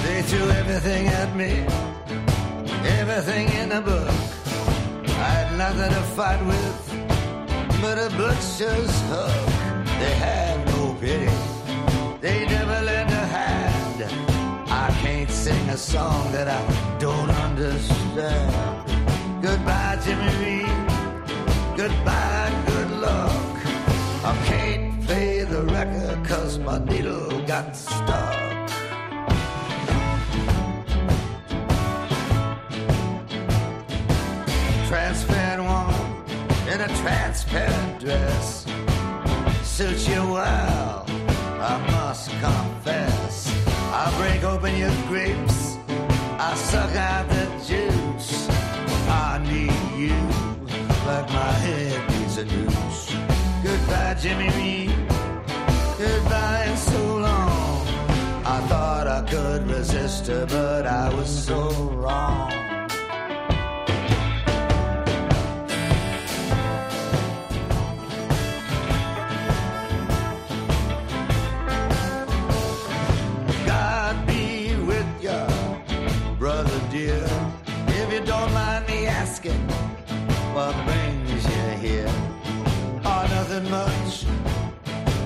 They 0.04 0.22
threw 0.22 0.50
everything 0.60 1.08
at 1.08 1.36
me, 1.36 1.52
everything 2.98 3.48
in 3.60 3.68
the 3.68 3.82
book. 3.82 3.99
I 5.70 5.72
nothing 5.72 5.94
to 5.94 6.02
fight 6.16 6.44
with 6.46 7.80
but 7.80 7.96
a 7.96 8.10
butcher's 8.16 8.94
hook. 9.02 9.46
They 10.00 10.14
had 10.26 10.66
no 10.66 10.96
pity, 11.00 11.30
they 12.20 12.44
never 12.46 12.84
lent 12.84 13.10
a 13.10 13.26
hand. 13.38 14.02
I 14.68 14.90
can't 15.00 15.30
sing 15.30 15.68
a 15.68 15.76
song 15.76 16.32
that 16.32 16.48
I 16.48 16.98
don't 16.98 17.30
understand. 17.30 18.52
Goodbye, 19.40 20.00
Jimmy 20.04 20.32
Reed. 20.42 20.76
Goodbye, 21.76 22.52
good 22.66 22.90
luck. 23.06 23.56
I 24.24 24.36
can't 24.46 25.06
play 25.06 25.44
the 25.44 25.62
record 25.62 26.24
cause 26.26 26.58
my 26.58 26.84
needle 26.84 27.46
got 27.46 27.76
stuck. 27.76 28.09
Open 44.70 44.78
your 44.78 45.06
grapes. 45.08 45.76
I 46.38 46.54
suck 46.54 46.94
out 46.96 47.28
the 47.28 47.46
juice. 47.66 48.48
I 49.08 49.38
need 49.44 49.98
you 49.98 50.16
like 51.06 51.28
my 51.28 51.52
head 51.64 52.10
needs 52.10 52.38
a 52.38 52.44
noose. 52.44 53.14
Goodbye, 53.62 54.16
Jimmy 54.20 54.48
Reed. 54.56 54.90
Goodbye 55.98 56.64
and 56.68 56.78
so 56.78 57.16
long. 57.16 57.86
I 58.44 58.60
thought 58.68 59.06
I 59.06 59.22
could 59.28 59.68
resist 59.68 60.26
her, 60.28 60.46
but 60.46 60.86
I 60.86 61.12
was 61.14 61.28
so 61.28 61.70
wrong. 61.94 62.49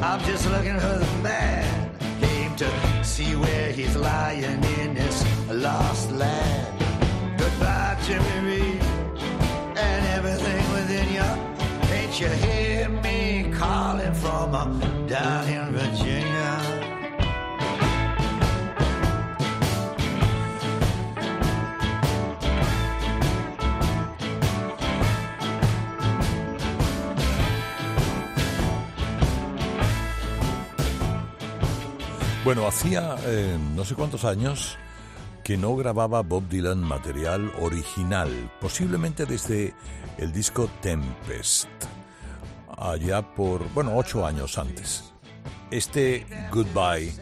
I'm 0.05 0.21
just 0.21 0.47
looking 0.51 0.79
for 0.79 0.99
the 0.99 1.19
man. 1.23 1.91
Came 2.21 2.55
to 2.57 2.71
see 3.03 3.35
where 3.37 3.73
he's 3.73 3.97
lying 3.97 4.63
in 4.79 4.95
this 4.95 5.25
lost 5.49 6.11
land. 6.13 7.39
Goodbye, 7.39 7.97
Jimmy 8.07 8.39
Reed, 8.47 8.83
and 9.75 10.07
everything 10.17 10.73
within 10.73 11.09
you. 11.19 11.31
Can't 11.89 12.21
you 12.21 12.29
hear 12.47 12.89
me 12.91 13.51
calling 13.55 14.13
from 14.13 14.55
uh, 14.55 14.67
down 15.07 15.49
in 15.49 15.73
Virginia? 15.73 16.34
Bueno, 32.45 32.67
hacía 32.67 33.17
eh, 33.25 33.57
no 33.75 33.87
sé 33.87 33.95
cuántos 33.95 34.27
años 34.27 34.77
que 35.43 35.57
no 35.57 35.75
grababa 35.77 36.21
Bob 36.21 36.47
Dylan 36.47 36.79
material 36.79 37.51
original, 37.59 38.53
posiblemente 38.61 39.25
desde 39.25 39.75
el 40.19 40.31
disco 40.31 40.69
Tempest, 40.83 41.71
allá 42.77 43.23
por, 43.35 43.67
bueno, 43.73 43.97
ocho 43.97 44.27
años 44.27 44.59
antes. 44.59 45.15
Este 45.71 46.27
Goodbye, 46.53 47.15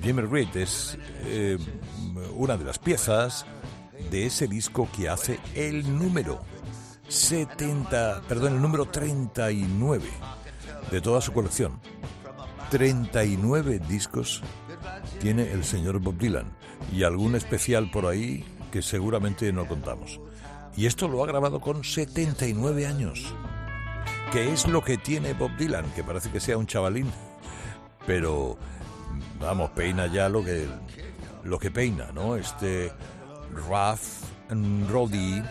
Jimmy 0.00 0.22
Reed 0.22 0.56
es 0.56 0.96
eh, 1.24 1.58
una 2.36 2.56
de 2.56 2.64
las 2.64 2.78
piezas 2.78 3.44
de 4.12 4.26
ese 4.26 4.46
disco 4.46 4.88
que 4.96 5.08
hace 5.08 5.40
el 5.56 5.98
número 5.98 6.40
70, 7.08 8.22
perdón, 8.28 8.54
el 8.54 8.62
número 8.62 8.86
39 8.86 10.08
de 10.88 11.00
toda 11.00 11.20
su 11.20 11.32
colección. 11.32 11.80
39 12.72 13.80
discos 13.86 14.42
tiene 15.20 15.52
el 15.52 15.62
señor 15.62 15.98
Bob 15.98 16.16
Dylan 16.16 16.46
y 16.90 17.02
algún 17.02 17.34
especial 17.34 17.90
por 17.90 18.06
ahí 18.06 18.46
que 18.70 18.80
seguramente 18.80 19.52
no 19.52 19.68
contamos. 19.68 20.18
Y 20.74 20.86
esto 20.86 21.06
lo 21.06 21.22
ha 21.22 21.26
grabado 21.26 21.60
con 21.60 21.84
79 21.84 22.86
años. 22.86 23.34
¿Qué 24.32 24.50
es 24.50 24.66
lo 24.66 24.82
que 24.82 24.96
tiene 24.96 25.34
Bob 25.34 25.54
Dylan? 25.58 25.84
Que 25.94 26.02
parece 26.02 26.30
que 26.30 26.40
sea 26.40 26.56
un 26.56 26.66
chavalín, 26.66 27.12
pero 28.06 28.56
vamos, 29.38 29.68
peina 29.72 30.06
ya 30.06 30.30
lo 30.30 30.42
que 30.42 30.66
lo 31.44 31.58
que 31.58 31.70
peina, 31.70 32.10
¿no? 32.14 32.36
Este 32.36 32.90
rough 33.52 34.00
and 34.48 34.88
roddy 34.88 35.42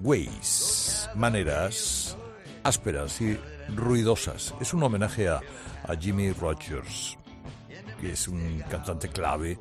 ways, 0.00 1.08
maneras 1.14 2.14
ásperas 2.62 3.22
y 3.22 3.38
ruidosas. 3.74 4.52
Es 4.60 4.74
un 4.74 4.82
homenaje 4.82 5.28
a, 5.28 5.40
a 5.86 5.96
Jimmy 5.96 6.32
Rogers, 6.32 7.16
que 8.00 8.12
es 8.12 8.28
un 8.28 8.62
cantante 8.68 9.08
clave 9.08 9.58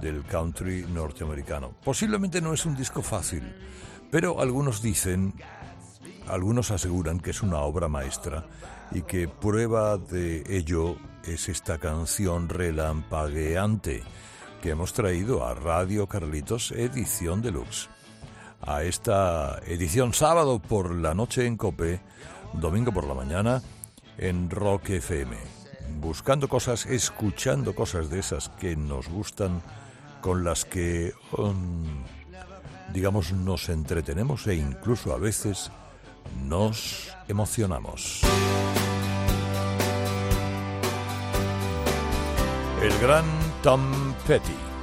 del 0.00 0.24
country 0.24 0.86
norteamericano. 0.88 1.74
Posiblemente 1.84 2.40
no 2.40 2.52
es 2.52 2.66
un 2.66 2.76
disco 2.76 3.02
fácil, 3.02 3.54
pero 4.10 4.40
algunos 4.40 4.82
dicen, 4.82 5.34
algunos 6.28 6.70
aseguran 6.70 7.20
que 7.20 7.30
es 7.30 7.42
una 7.42 7.58
obra 7.60 7.88
maestra 7.88 8.46
y 8.92 9.02
que 9.02 9.28
prueba 9.28 9.98
de 9.98 10.44
ello 10.48 10.96
es 11.24 11.48
esta 11.48 11.78
canción 11.78 12.48
relampagueante 12.48 14.02
que 14.62 14.70
hemos 14.70 14.92
traído 14.92 15.44
a 15.44 15.54
Radio 15.54 16.06
Carlitos 16.06 16.72
Edición 16.72 17.42
Deluxe. 17.42 17.88
A 18.66 18.82
esta 18.82 19.58
edición 19.66 20.14
sábado 20.14 20.58
por 20.58 20.94
la 20.94 21.12
noche 21.12 21.46
en 21.46 21.56
Cope, 21.56 22.00
domingo 22.54 22.92
por 22.92 23.04
la 23.04 23.12
mañana 23.12 23.62
en 24.18 24.50
Rock 24.50 24.90
FM. 24.90 25.36
Buscando 26.00 26.48
cosas, 26.48 26.86
escuchando 26.86 27.74
cosas 27.74 28.10
de 28.10 28.20
esas 28.20 28.48
que 28.48 28.76
nos 28.76 29.08
gustan, 29.08 29.62
con 30.20 30.44
las 30.44 30.64
que, 30.64 31.12
um, 31.36 32.04
digamos, 32.92 33.32
nos 33.32 33.68
entretenemos 33.68 34.46
e 34.46 34.54
incluso 34.54 35.12
a 35.12 35.18
veces 35.18 35.70
nos 36.46 37.14
emocionamos. 37.28 38.22
El 42.82 42.98
gran 42.98 43.24
Tom 43.62 44.14
Petty. 44.26 44.73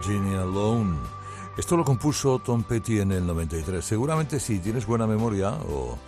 Virginia 0.00 0.40
Alone. 0.40 0.96
Esto 1.58 1.76
lo 1.76 1.84
compuso 1.84 2.38
Tom 2.38 2.62
Petty 2.62 3.00
en 3.00 3.12
el 3.12 3.26
93. 3.26 3.84
Seguramente 3.84 4.40
si 4.40 4.58
tienes 4.58 4.86
buena 4.86 5.06
memoria 5.06 5.50
o 5.50 5.98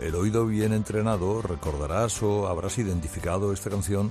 el 0.00 0.14
oído 0.14 0.46
bien 0.46 0.72
entrenado, 0.72 1.42
recordarás 1.42 2.22
o 2.22 2.48
habrás 2.48 2.78
identificado 2.78 3.52
esta 3.52 3.68
canción 3.68 4.10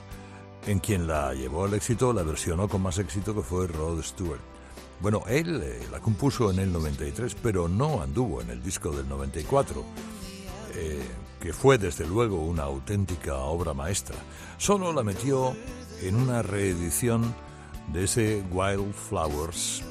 en 0.67 0.77
quien 0.77 1.07
la 1.07 1.33
llevó 1.33 1.65
al 1.65 1.73
éxito, 1.73 2.13
la 2.13 2.21
versionó 2.21 2.67
con 2.67 2.83
más 2.83 2.99
éxito 2.99 3.33
que 3.33 3.41
fue 3.41 3.65
Rod 3.65 3.99
Stewart. 4.03 4.41
Bueno, 5.01 5.23
él 5.27 5.59
eh, 5.63 5.87
la 5.91 5.99
compuso 5.99 6.51
en 6.51 6.59
el 6.59 6.71
93, 6.71 7.35
pero 7.41 7.67
no 7.67 8.03
anduvo 8.03 8.41
en 8.41 8.51
el 8.51 8.61
disco 8.61 8.91
del 8.91 9.09
94, 9.09 9.83
eh, 10.75 11.03
que 11.41 11.51
fue 11.51 11.79
desde 11.79 12.05
luego 12.05 12.43
una 12.43 12.63
auténtica 12.63 13.37
obra 13.37 13.73
maestra. 13.73 14.17
Solo 14.59 14.93
la 14.93 15.01
metió 15.01 15.55
en 16.03 16.15
una 16.15 16.43
reedición 16.43 17.33
de 17.87 18.03
ese 18.03 18.43
Wildflowers 18.51 19.81
eh, 19.81 19.83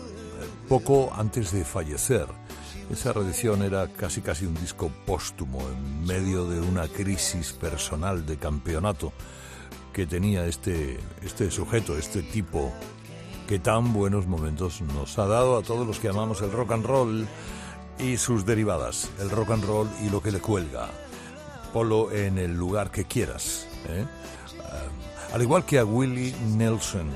poco 0.69 1.13
antes 1.15 1.53
de 1.53 1.65
fallecer. 1.65 2.27
Esa 2.91 3.13
reedición 3.13 3.63
era 3.63 3.89
casi 3.89 4.21
casi 4.21 4.45
un 4.45 4.55
disco 4.55 4.91
póstumo 5.07 5.61
en 5.69 6.05
medio 6.05 6.49
de 6.49 6.61
una 6.61 6.87
crisis 6.87 7.53
personal 7.53 8.27
de 8.27 8.37
campeonato 8.37 9.13
que 9.93 10.07
tenía 10.07 10.45
este, 10.47 10.99
este 11.23 11.51
sujeto, 11.51 11.97
este 11.97 12.23
tipo 12.23 12.73
que 13.49 13.59
tan 13.59 13.93
buenos 13.93 14.27
momentos 14.27 14.81
nos 14.81 15.19
ha 15.19 15.27
dado 15.27 15.59
a 15.59 15.63
todos 15.63 15.87
los 15.87 15.99
que 15.99 16.09
amamos 16.09 16.43
el 16.43 16.51
rock 16.51 16.73
and 16.73 16.85
roll 16.85 17.27
y 17.99 18.17
sus 18.17 18.45
derivadas, 18.45 19.11
el 19.21 19.31
rock 19.31 19.51
and 19.53 19.65
roll 19.65 19.89
y 20.05 20.11
lo 20.11 20.21
que 20.21 20.33
le 20.33 20.41
cuelga. 20.41 20.91
Polo 21.73 22.13
en 22.13 22.39
el 22.39 22.55
lugar 22.55 22.91
que 22.91 23.05
quieras. 23.05 23.67
¿eh? 23.89 24.05
al 25.33 25.43
igual 25.43 25.65
que 25.65 25.81
a 25.81 25.85
Willie 25.85 26.33
Nelson, 26.57 27.11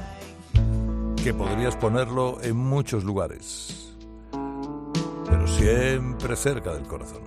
que 1.23 1.35
podrías 1.35 1.77
ponerlo 1.77 2.39
en 2.43 2.57
muchos 2.57 3.05
lugares, 3.05 3.95
pero 4.31 5.47
siempre 5.47 6.37
cerca 6.37 6.75
del 6.75 6.85
corazón. 6.85 7.23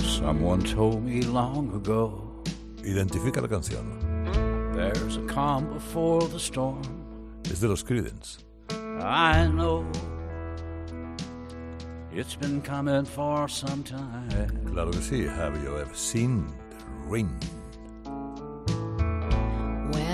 Someone 0.00 0.62
told 0.62 1.02
me 1.04 1.22
long 1.22 1.72
ago 1.74 2.24
Identifica 2.84 3.40
la 3.40 3.48
canción. 3.48 3.84
there's 4.74 5.16
a 5.16 5.22
calm 5.26 5.66
before 5.72 6.22
the 6.28 6.38
storm. 6.38 6.80
Es 7.44 7.60
de 7.60 7.68
los 7.68 7.82
Creedence. 7.82 8.38
I 9.00 9.46
know 9.48 9.84
it's 12.12 12.36
been 12.36 12.60
coming 12.62 13.04
for 13.04 13.48
some 13.48 13.82
time. 13.84 14.28
Claro 14.72 14.90
que 14.90 15.00
sí. 15.00 15.26
Have 15.28 15.54
you 15.62 15.76
ever 15.78 15.94
seen 15.94 16.46
the 16.46 17.10
ring? 17.10 17.28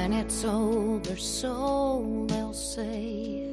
When 0.04 0.12
it's 0.12 0.44
over, 0.44 1.16
so 1.16 2.26
they'll 2.28 2.52
say 2.52 3.50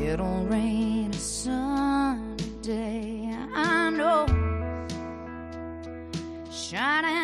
it'll 0.00 0.46
rain 0.46 1.10
a 1.10 1.18
sunny 1.18 2.42
day. 2.62 3.30
I 3.54 3.90
know, 3.90 4.24
shining 6.50 7.21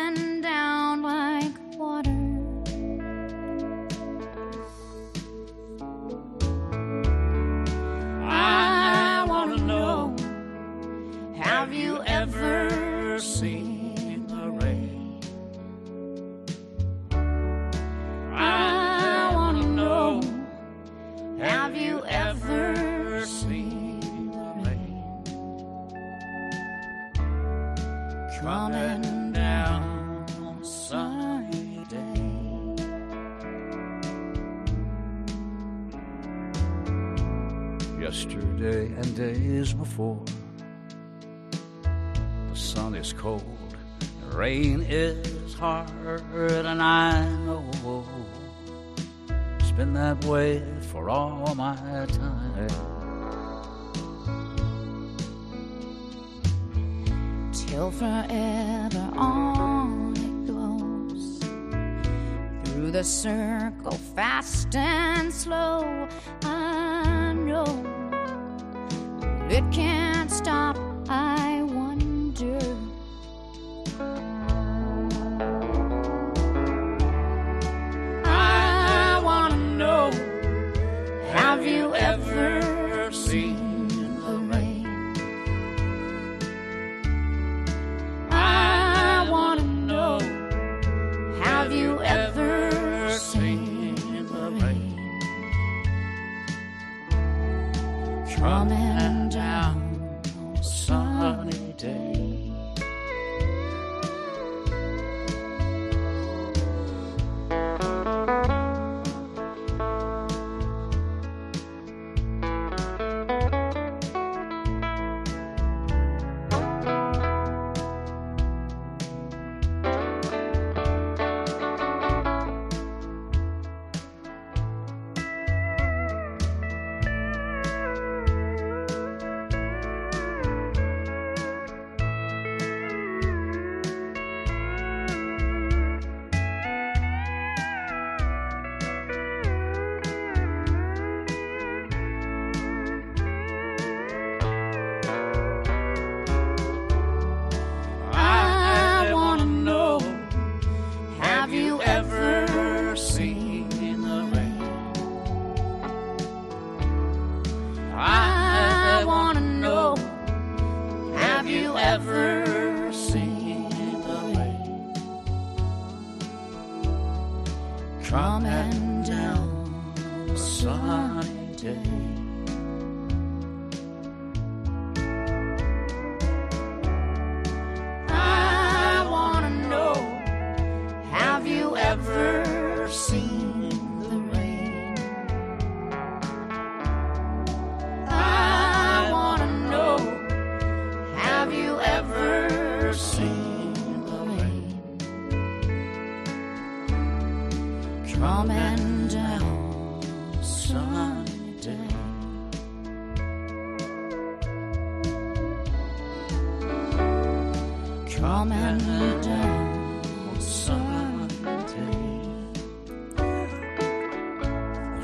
stand. 64.49 64.88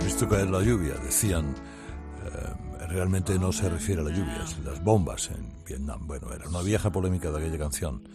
Visto 0.05 0.29
caer 0.29 0.51
la 0.51 0.61
lluvia? 0.61 0.93
Decían, 1.03 1.55
eh, 2.25 2.85
realmente 2.89 3.39
no 3.39 3.51
se 3.51 3.67
refiere 3.67 4.01
a 4.01 4.03
la 4.03 4.11
lluvia, 4.11 4.43
es 4.43 4.59
las 4.59 4.83
bombas 4.83 5.31
en 5.31 5.51
Vietnam. 5.65 6.05
Bueno, 6.05 6.31
era 6.31 6.47
una 6.47 6.61
vieja 6.61 6.91
polémica 6.91 7.31
de 7.31 7.39
aquella 7.39 7.57
canción 7.57 8.07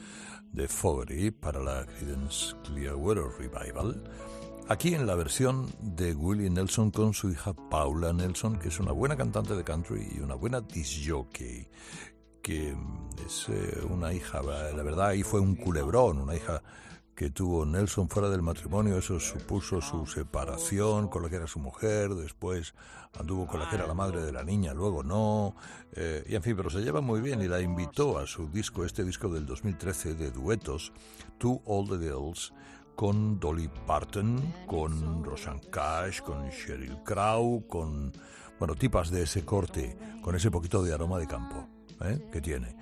de 0.52 0.68
Fogerty 0.68 1.32
para 1.32 1.58
la 1.58 1.84
Creedence 1.86 2.54
Clearwater 2.62 3.24
Revival. 3.36 4.04
Aquí 4.68 4.94
en 4.94 5.04
la 5.04 5.16
versión 5.16 5.66
de 5.80 6.14
Willie 6.14 6.48
Nelson 6.48 6.92
con 6.92 7.12
su 7.12 7.28
hija 7.28 7.54
Paula 7.54 8.12
Nelson, 8.12 8.60
que 8.60 8.68
es 8.68 8.78
una 8.78 8.92
buena 8.92 9.16
cantante 9.16 9.56
de 9.56 9.64
country 9.64 10.12
y 10.14 10.20
una 10.20 10.36
buena 10.36 10.60
disc 10.60 11.00
jockey, 11.04 11.66
que 12.40 12.76
es 13.26 13.46
eh, 13.48 13.80
una 13.90 14.14
hija, 14.14 14.40
la 14.42 14.82
verdad 14.84 15.08
ahí 15.08 15.24
fue 15.24 15.40
un 15.40 15.56
culebrón, 15.56 16.18
una 16.18 16.36
hija 16.36 16.62
que 17.20 17.28
tuvo 17.28 17.66
Nelson 17.66 18.08
fuera 18.08 18.30
del 18.30 18.40
matrimonio, 18.40 18.96
eso 18.96 19.20
supuso 19.20 19.82
su 19.82 20.06
separación 20.06 21.08
con 21.08 21.22
la 21.22 21.28
que 21.28 21.36
era 21.36 21.46
su 21.46 21.58
mujer, 21.58 22.14
después 22.14 22.72
anduvo 23.18 23.46
con 23.46 23.60
la 23.60 23.68
que 23.68 23.76
era 23.76 23.86
la 23.86 23.92
madre 23.92 24.22
de 24.22 24.32
la 24.32 24.42
niña, 24.42 24.72
luego 24.72 25.02
no, 25.02 25.54
eh, 25.92 26.24
y 26.26 26.34
en 26.34 26.42
fin, 26.42 26.56
pero 26.56 26.70
se 26.70 26.80
lleva 26.80 27.02
muy 27.02 27.20
bien 27.20 27.42
y 27.42 27.46
la 27.46 27.60
invitó 27.60 28.18
a 28.18 28.26
su 28.26 28.48
disco, 28.48 28.86
este 28.86 29.04
disco 29.04 29.28
del 29.28 29.44
2013 29.44 30.14
de 30.14 30.30
duetos, 30.30 30.94
To 31.36 31.60
All 31.66 31.90
the 31.90 31.98
Girls, 31.98 32.54
con 32.96 33.38
Dolly 33.38 33.68
Parton, 33.86 34.54
con 34.66 35.22
Rosanne 35.22 35.60
Cash, 35.70 36.22
con 36.22 36.48
Sheryl 36.48 37.02
Crow, 37.04 37.66
con, 37.68 38.14
bueno, 38.58 38.76
tipas 38.76 39.10
de 39.10 39.24
ese 39.24 39.44
corte, 39.44 39.94
con 40.22 40.36
ese 40.36 40.50
poquito 40.50 40.82
de 40.82 40.94
aroma 40.94 41.18
de 41.18 41.26
campo 41.26 41.68
¿eh? 42.00 42.18
que 42.32 42.40
tiene, 42.40 42.74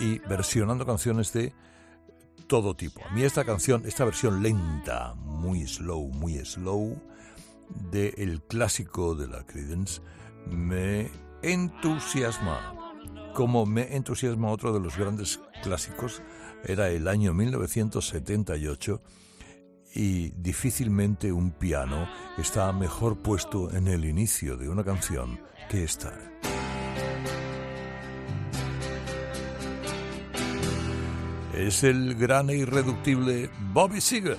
y 0.00 0.18
versionando 0.18 0.84
canciones 0.84 1.32
de 1.32 1.52
todo 2.46 2.74
tipo. 2.74 3.00
A 3.04 3.12
mí 3.12 3.22
esta 3.22 3.44
canción, 3.44 3.82
esta 3.86 4.04
versión 4.04 4.42
lenta, 4.42 5.14
muy 5.14 5.66
slow, 5.66 6.08
muy 6.08 6.44
slow, 6.44 7.00
del 7.90 8.14
el 8.16 8.42
clásico 8.42 9.14
de 9.14 9.28
la 9.28 9.44
Creedence, 9.44 10.00
me 10.46 11.10
entusiasma. 11.42 12.92
Como 13.34 13.66
me 13.66 13.96
entusiasma 13.96 14.50
otro 14.50 14.72
de 14.72 14.80
los 14.80 14.96
grandes 14.96 15.40
clásicos, 15.62 16.22
era 16.64 16.88
el 16.88 17.08
año 17.08 17.34
1978 17.34 19.02
y 19.94 20.30
difícilmente 20.30 21.32
un 21.32 21.52
piano 21.52 22.08
está 22.38 22.72
mejor 22.72 23.18
puesto 23.18 23.72
en 23.72 23.88
el 23.88 24.04
inicio 24.04 24.56
de 24.56 24.68
una 24.68 24.84
canción 24.84 25.40
que 25.68 25.84
esta. 25.84 26.12
Es 31.56 31.84
el 31.84 32.14
gran 32.16 32.50
e 32.50 32.56
irreductible 32.56 33.50
Bobby 33.72 34.00
Seger. 34.00 34.38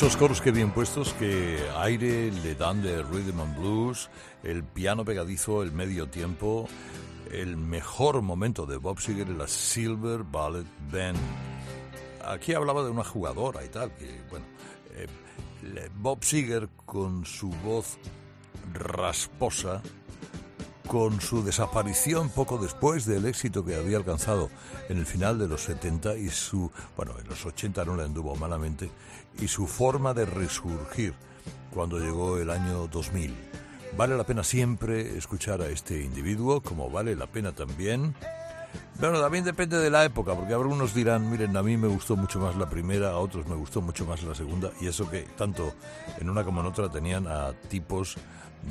Esos 0.00 0.16
coros 0.16 0.40
que 0.40 0.50
bien 0.50 0.70
puestos 0.70 1.12
que 1.12 1.58
aire 1.76 2.32
le 2.32 2.54
dan 2.54 2.80
de 2.80 3.02
rhythm 3.02 3.38
and 3.38 3.58
blues, 3.58 4.08
el 4.42 4.64
piano 4.64 5.04
pegadizo, 5.04 5.62
el 5.62 5.72
medio 5.72 6.08
tiempo, 6.08 6.66
el 7.30 7.58
mejor 7.58 8.22
momento 8.22 8.64
de 8.64 8.78
Bob 8.78 8.98
Seger, 8.98 9.28
la 9.28 9.46
Silver 9.46 10.22
Ballet 10.22 10.64
Band. 10.90 11.18
Aquí 12.24 12.54
hablaba 12.54 12.82
de 12.82 12.88
una 12.88 13.04
jugadora 13.04 13.62
y 13.62 13.68
tal, 13.68 13.94
que 13.94 14.22
bueno, 14.30 14.46
eh, 14.94 15.90
Bob 15.96 16.24
Seger 16.24 16.70
con 16.86 17.26
su 17.26 17.50
voz 17.62 17.98
rasposa, 18.72 19.82
con 20.88 21.20
su 21.20 21.44
desaparición 21.44 22.30
poco 22.30 22.56
después 22.56 23.04
del 23.04 23.26
éxito 23.26 23.66
que 23.66 23.76
había 23.76 23.98
alcanzado 23.98 24.48
en 24.88 24.96
el 24.96 25.04
final 25.04 25.38
de 25.38 25.46
los 25.46 25.64
70 25.64 26.16
y 26.16 26.30
su, 26.30 26.72
bueno, 26.96 27.18
en 27.20 27.28
los 27.28 27.44
80 27.44 27.84
no 27.84 27.96
le 27.96 28.04
anduvo 28.04 28.34
malamente, 28.34 28.90
y 29.38 29.48
su 29.48 29.66
forma 29.66 30.14
de 30.14 30.26
resurgir 30.26 31.14
cuando 31.72 31.98
llegó 31.98 32.38
el 32.38 32.50
año 32.50 32.88
2000. 32.88 33.34
Vale 33.96 34.16
la 34.16 34.24
pena 34.24 34.44
siempre 34.44 35.16
escuchar 35.16 35.62
a 35.62 35.68
este 35.68 36.02
individuo, 36.02 36.60
como 36.60 36.90
vale 36.90 37.16
la 37.16 37.26
pena 37.26 37.52
también 37.52 38.14
bueno, 39.00 39.18
también 39.18 39.44
depende 39.44 39.78
de 39.78 39.88
la 39.88 40.04
época, 40.04 40.34
porque 40.34 40.52
algunos 40.52 40.92
dirán, 40.92 41.30
miren, 41.30 41.56
a 41.56 41.62
mí 41.62 41.78
me 41.78 41.88
gustó 41.88 42.16
mucho 42.16 42.38
más 42.38 42.54
la 42.56 42.68
primera, 42.68 43.10
a 43.10 43.16
otros 43.16 43.46
me 43.46 43.54
gustó 43.54 43.80
mucho 43.80 44.04
más 44.04 44.22
la 44.22 44.34
segunda, 44.34 44.70
y 44.78 44.88
eso 44.88 45.10
que 45.10 45.22
tanto 45.22 45.72
en 46.18 46.28
una 46.28 46.44
como 46.44 46.60
en 46.60 46.66
otra 46.66 46.90
tenían 46.90 47.26
a 47.26 47.52
tipos 47.70 48.16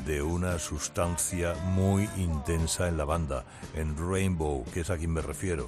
de 0.06 0.22
una 0.22 0.60
sustancia 0.60 1.56
muy 1.74 2.08
intensa 2.18 2.88
en 2.88 2.98
la 2.98 3.06
banda, 3.06 3.44
en 3.74 3.98
Rainbow, 3.98 4.64
que 4.72 4.82
es 4.82 4.92
a 4.92 4.98
quien 4.98 5.14
me 5.14 5.22
refiero. 5.22 5.68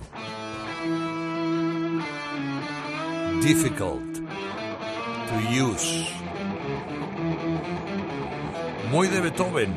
Difficult 3.41 4.10
use. 5.39 6.07
Muy 8.91 9.07
de 9.07 9.21
Beethoven. 9.21 9.73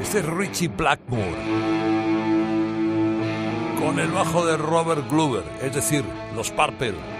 Este 0.00 0.20
es 0.20 0.26
Richie 0.26 0.68
Blackmore 0.68 1.78
con 3.80 3.98
el 3.98 4.10
bajo 4.10 4.44
de 4.44 4.56
Robert 4.56 5.08
Glover, 5.08 5.44
es 5.62 5.74
decir, 5.74 6.04
los 6.34 6.50
Purple. 6.50 7.17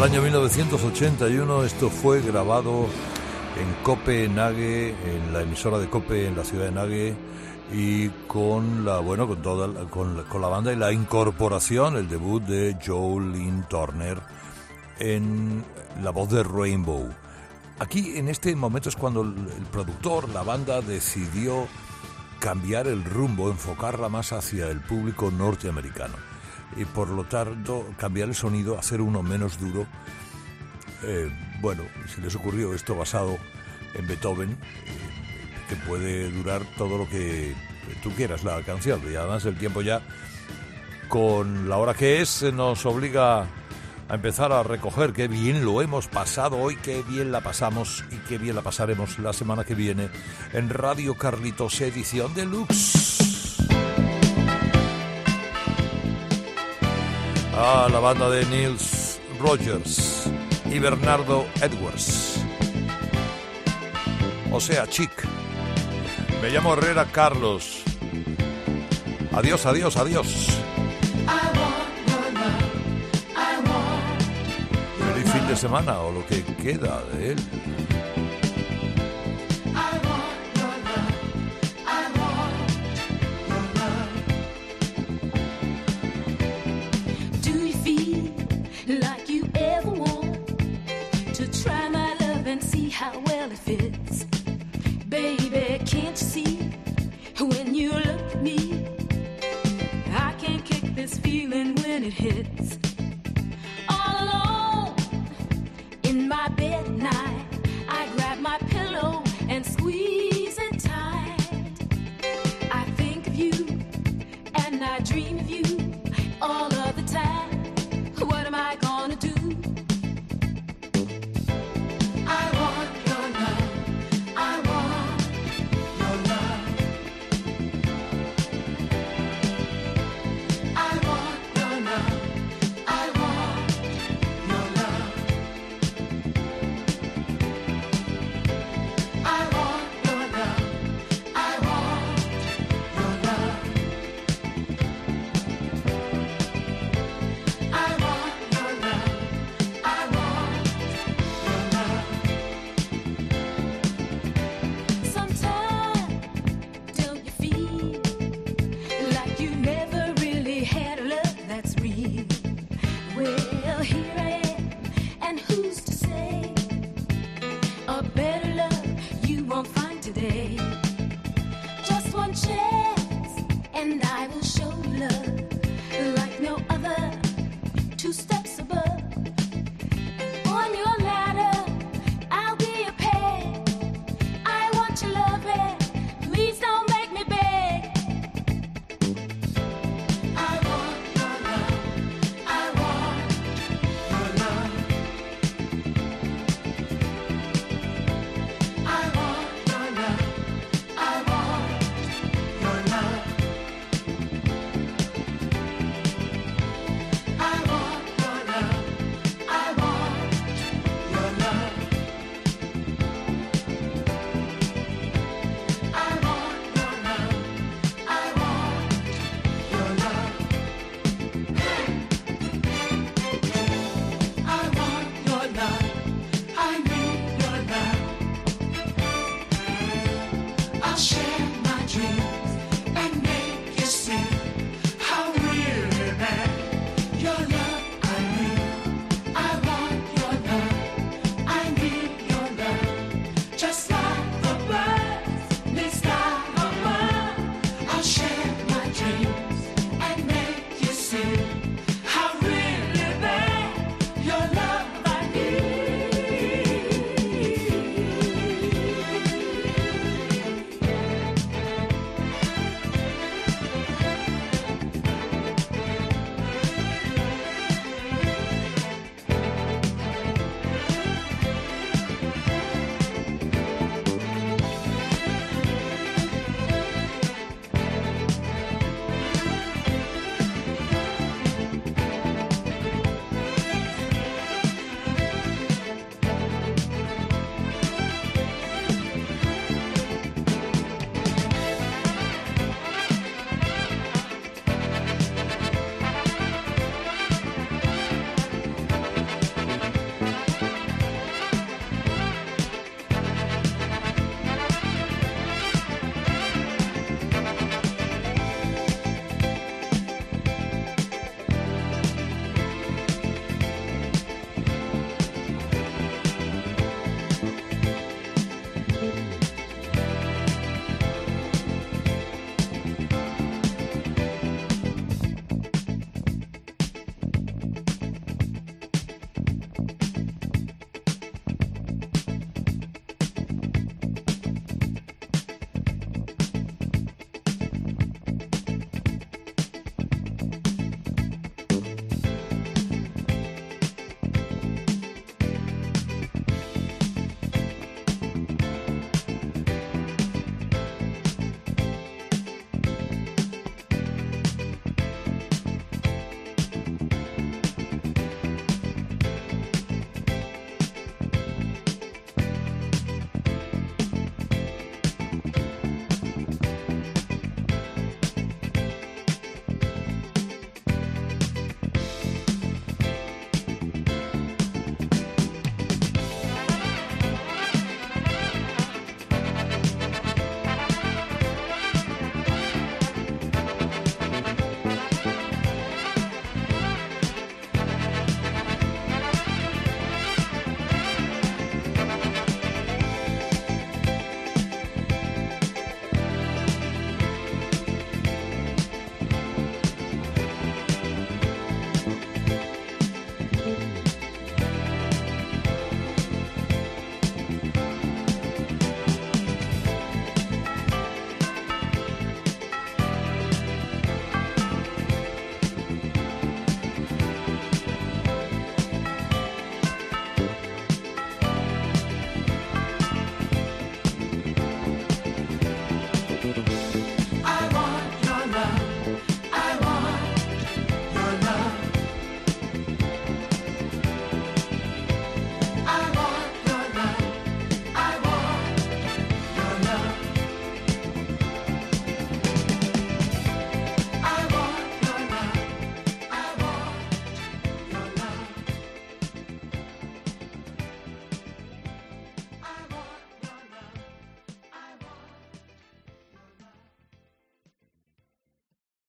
El 0.00 0.04
año 0.04 0.22
1981 0.22 1.64
esto 1.64 1.90
fue 1.90 2.22
grabado 2.22 2.86
en 3.60 3.82
Copenhague, 3.82 4.94
en 4.94 5.30
la 5.30 5.42
emisora 5.42 5.78
de 5.78 5.90
Cope 5.90 6.26
en 6.26 6.36
la 6.36 6.42
ciudad 6.42 6.64
de 6.64 6.72
Nague 6.72 7.14
y 7.70 8.08
con 8.26 8.86
la 8.86 9.00
bueno 9.00 9.28
con 9.28 9.42
toda 9.42 9.68
con, 9.90 10.24
con 10.24 10.40
la 10.40 10.48
banda 10.48 10.72
y 10.72 10.76
la 10.76 10.90
incorporación, 10.90 11.98
el 11.98 12.08
debut 12.08 12.42
de 12.42 12.78
Joe 12.82 13.20
Lynn 13.20 13.66
Turner 13.68 14.18
en 14.98 15.62
la 16.02 16.10
voz 16.12 16.30
de 16.30 16.44
Rainbow. 16.44 17.06
Aquí 17.78 18.16
en 18.16 18.28
este 18.28 18.56
momento 18.56 18.88
es 18.88 18.96
cuando 18.96 19.20
el 19.20 19.66
productor, 19.70 20.30
la 20.30 20.42
banda 20.42 20.80
decidió 20.80 21.68
cambiar 22.38 22.86
el 22.86 23.04
rumbo, 23.04 23.50
enfocarla 23.50 24.08
más 24.08 24.32
hacia 24.32 24.68
el 24.68 24.80
público 24.80 25.30
norteamericano 25.30 26.30
y 26.76 26.84
por 26.84 27.08
lo 27.08 27.24
tanto 27.24 27.86
cambiar 27.98 28.28
el 28.28 28.34
sonido, 28.34 28.78
hacer 28.78 29.00
uno 29.00 29.22
menos 29.22 29.58
duro. 29.58 29.86
Eh, 31.02 31.30
bueno, 31.60 31.82
se 32.14 32.20
les 32.20 32.34
ocurrió 32.34 32.74
esto 32.74 32.94
basado 32.96 33.38
en 33.94 34.06
Beethoven, 34.06 34.50
eh, 34.50 34.56
que 35.68 35.76
puede 35.76 36.30
durar 36.30 36.62
todo 36.76 36.98
lo 36.98 37.08
que 37.08 37.54
tú 38.02 38.10
quieras 38.10 38.44
la 38.44 38.62
canción 38.62 39.00
y 39.10 39.14
además 39.16 39.44
el 39.46 39.56
tiempo 39.56 39.82
ya 39.82 40.00
con 41.08 41.68
la 41.68 41.76
hora 41.76 41.94
que 41.94 42.20
es 42.20 42.42
nos 42.52 42.86
obliga 42.86 43.46
a 44.10 44.14
empezar 44.14 44.52
a 44.52 44.62
recoger 44.62 45.12
qué 45.12 45.28
bien 45.28 45.64
lo 45.64 45.82
hemos 45.82 46.08
pasado 46.08 46.58
hoy, 46.58 46.76
qué 46.76 47.02
bien 47.02 47.30
la 47.30 47.40
pasamos 47.40 48.04
y 48.10 48.16
qué 48.28 48.38
bien 48.38 48.56
la 48.56 48.62
pasaremos 48.62 49.18
la 49.18 49.32
semana 49.32 49.64
que 49.64 49.74
viene 49.74 50.08
en 50.52 50.68
Radio 50.68 51.14
Carlitos 51.16 51.80
edición 51.80 52.34
deluxe. 52.34 53.19
A 57.62 57.90
la 57.90 58.00
banda 58.00 58.30
de 58.30 58.46
Nils 58.46 59.20
Rogers 59.38 60.30
y 60.64 60.78
Bernardo 60.78 61.46
Edwards. 61.60 62.40
o 64.50 64.58
sea, 64.58 64.86
chic. 64.86 65.10
Me 66.40 66.48
llamo 66.50 66.72
Herrera 66.72 67.04
Carlos. 67.04 67.82
Adiós, 69.32 69.66
adiós, 69.66 69.96
adiós. 69.98 70.26
Feliz 74.98 75.30
fin 75.30 75.46
de 75.46 75.56
semana 75.56 76.00
o 76.00 76.12
lo 76.12 76.26
que 76.26 76.42
queda 76.62 77.02
de 77.12 77.32
él. 77.32 77.38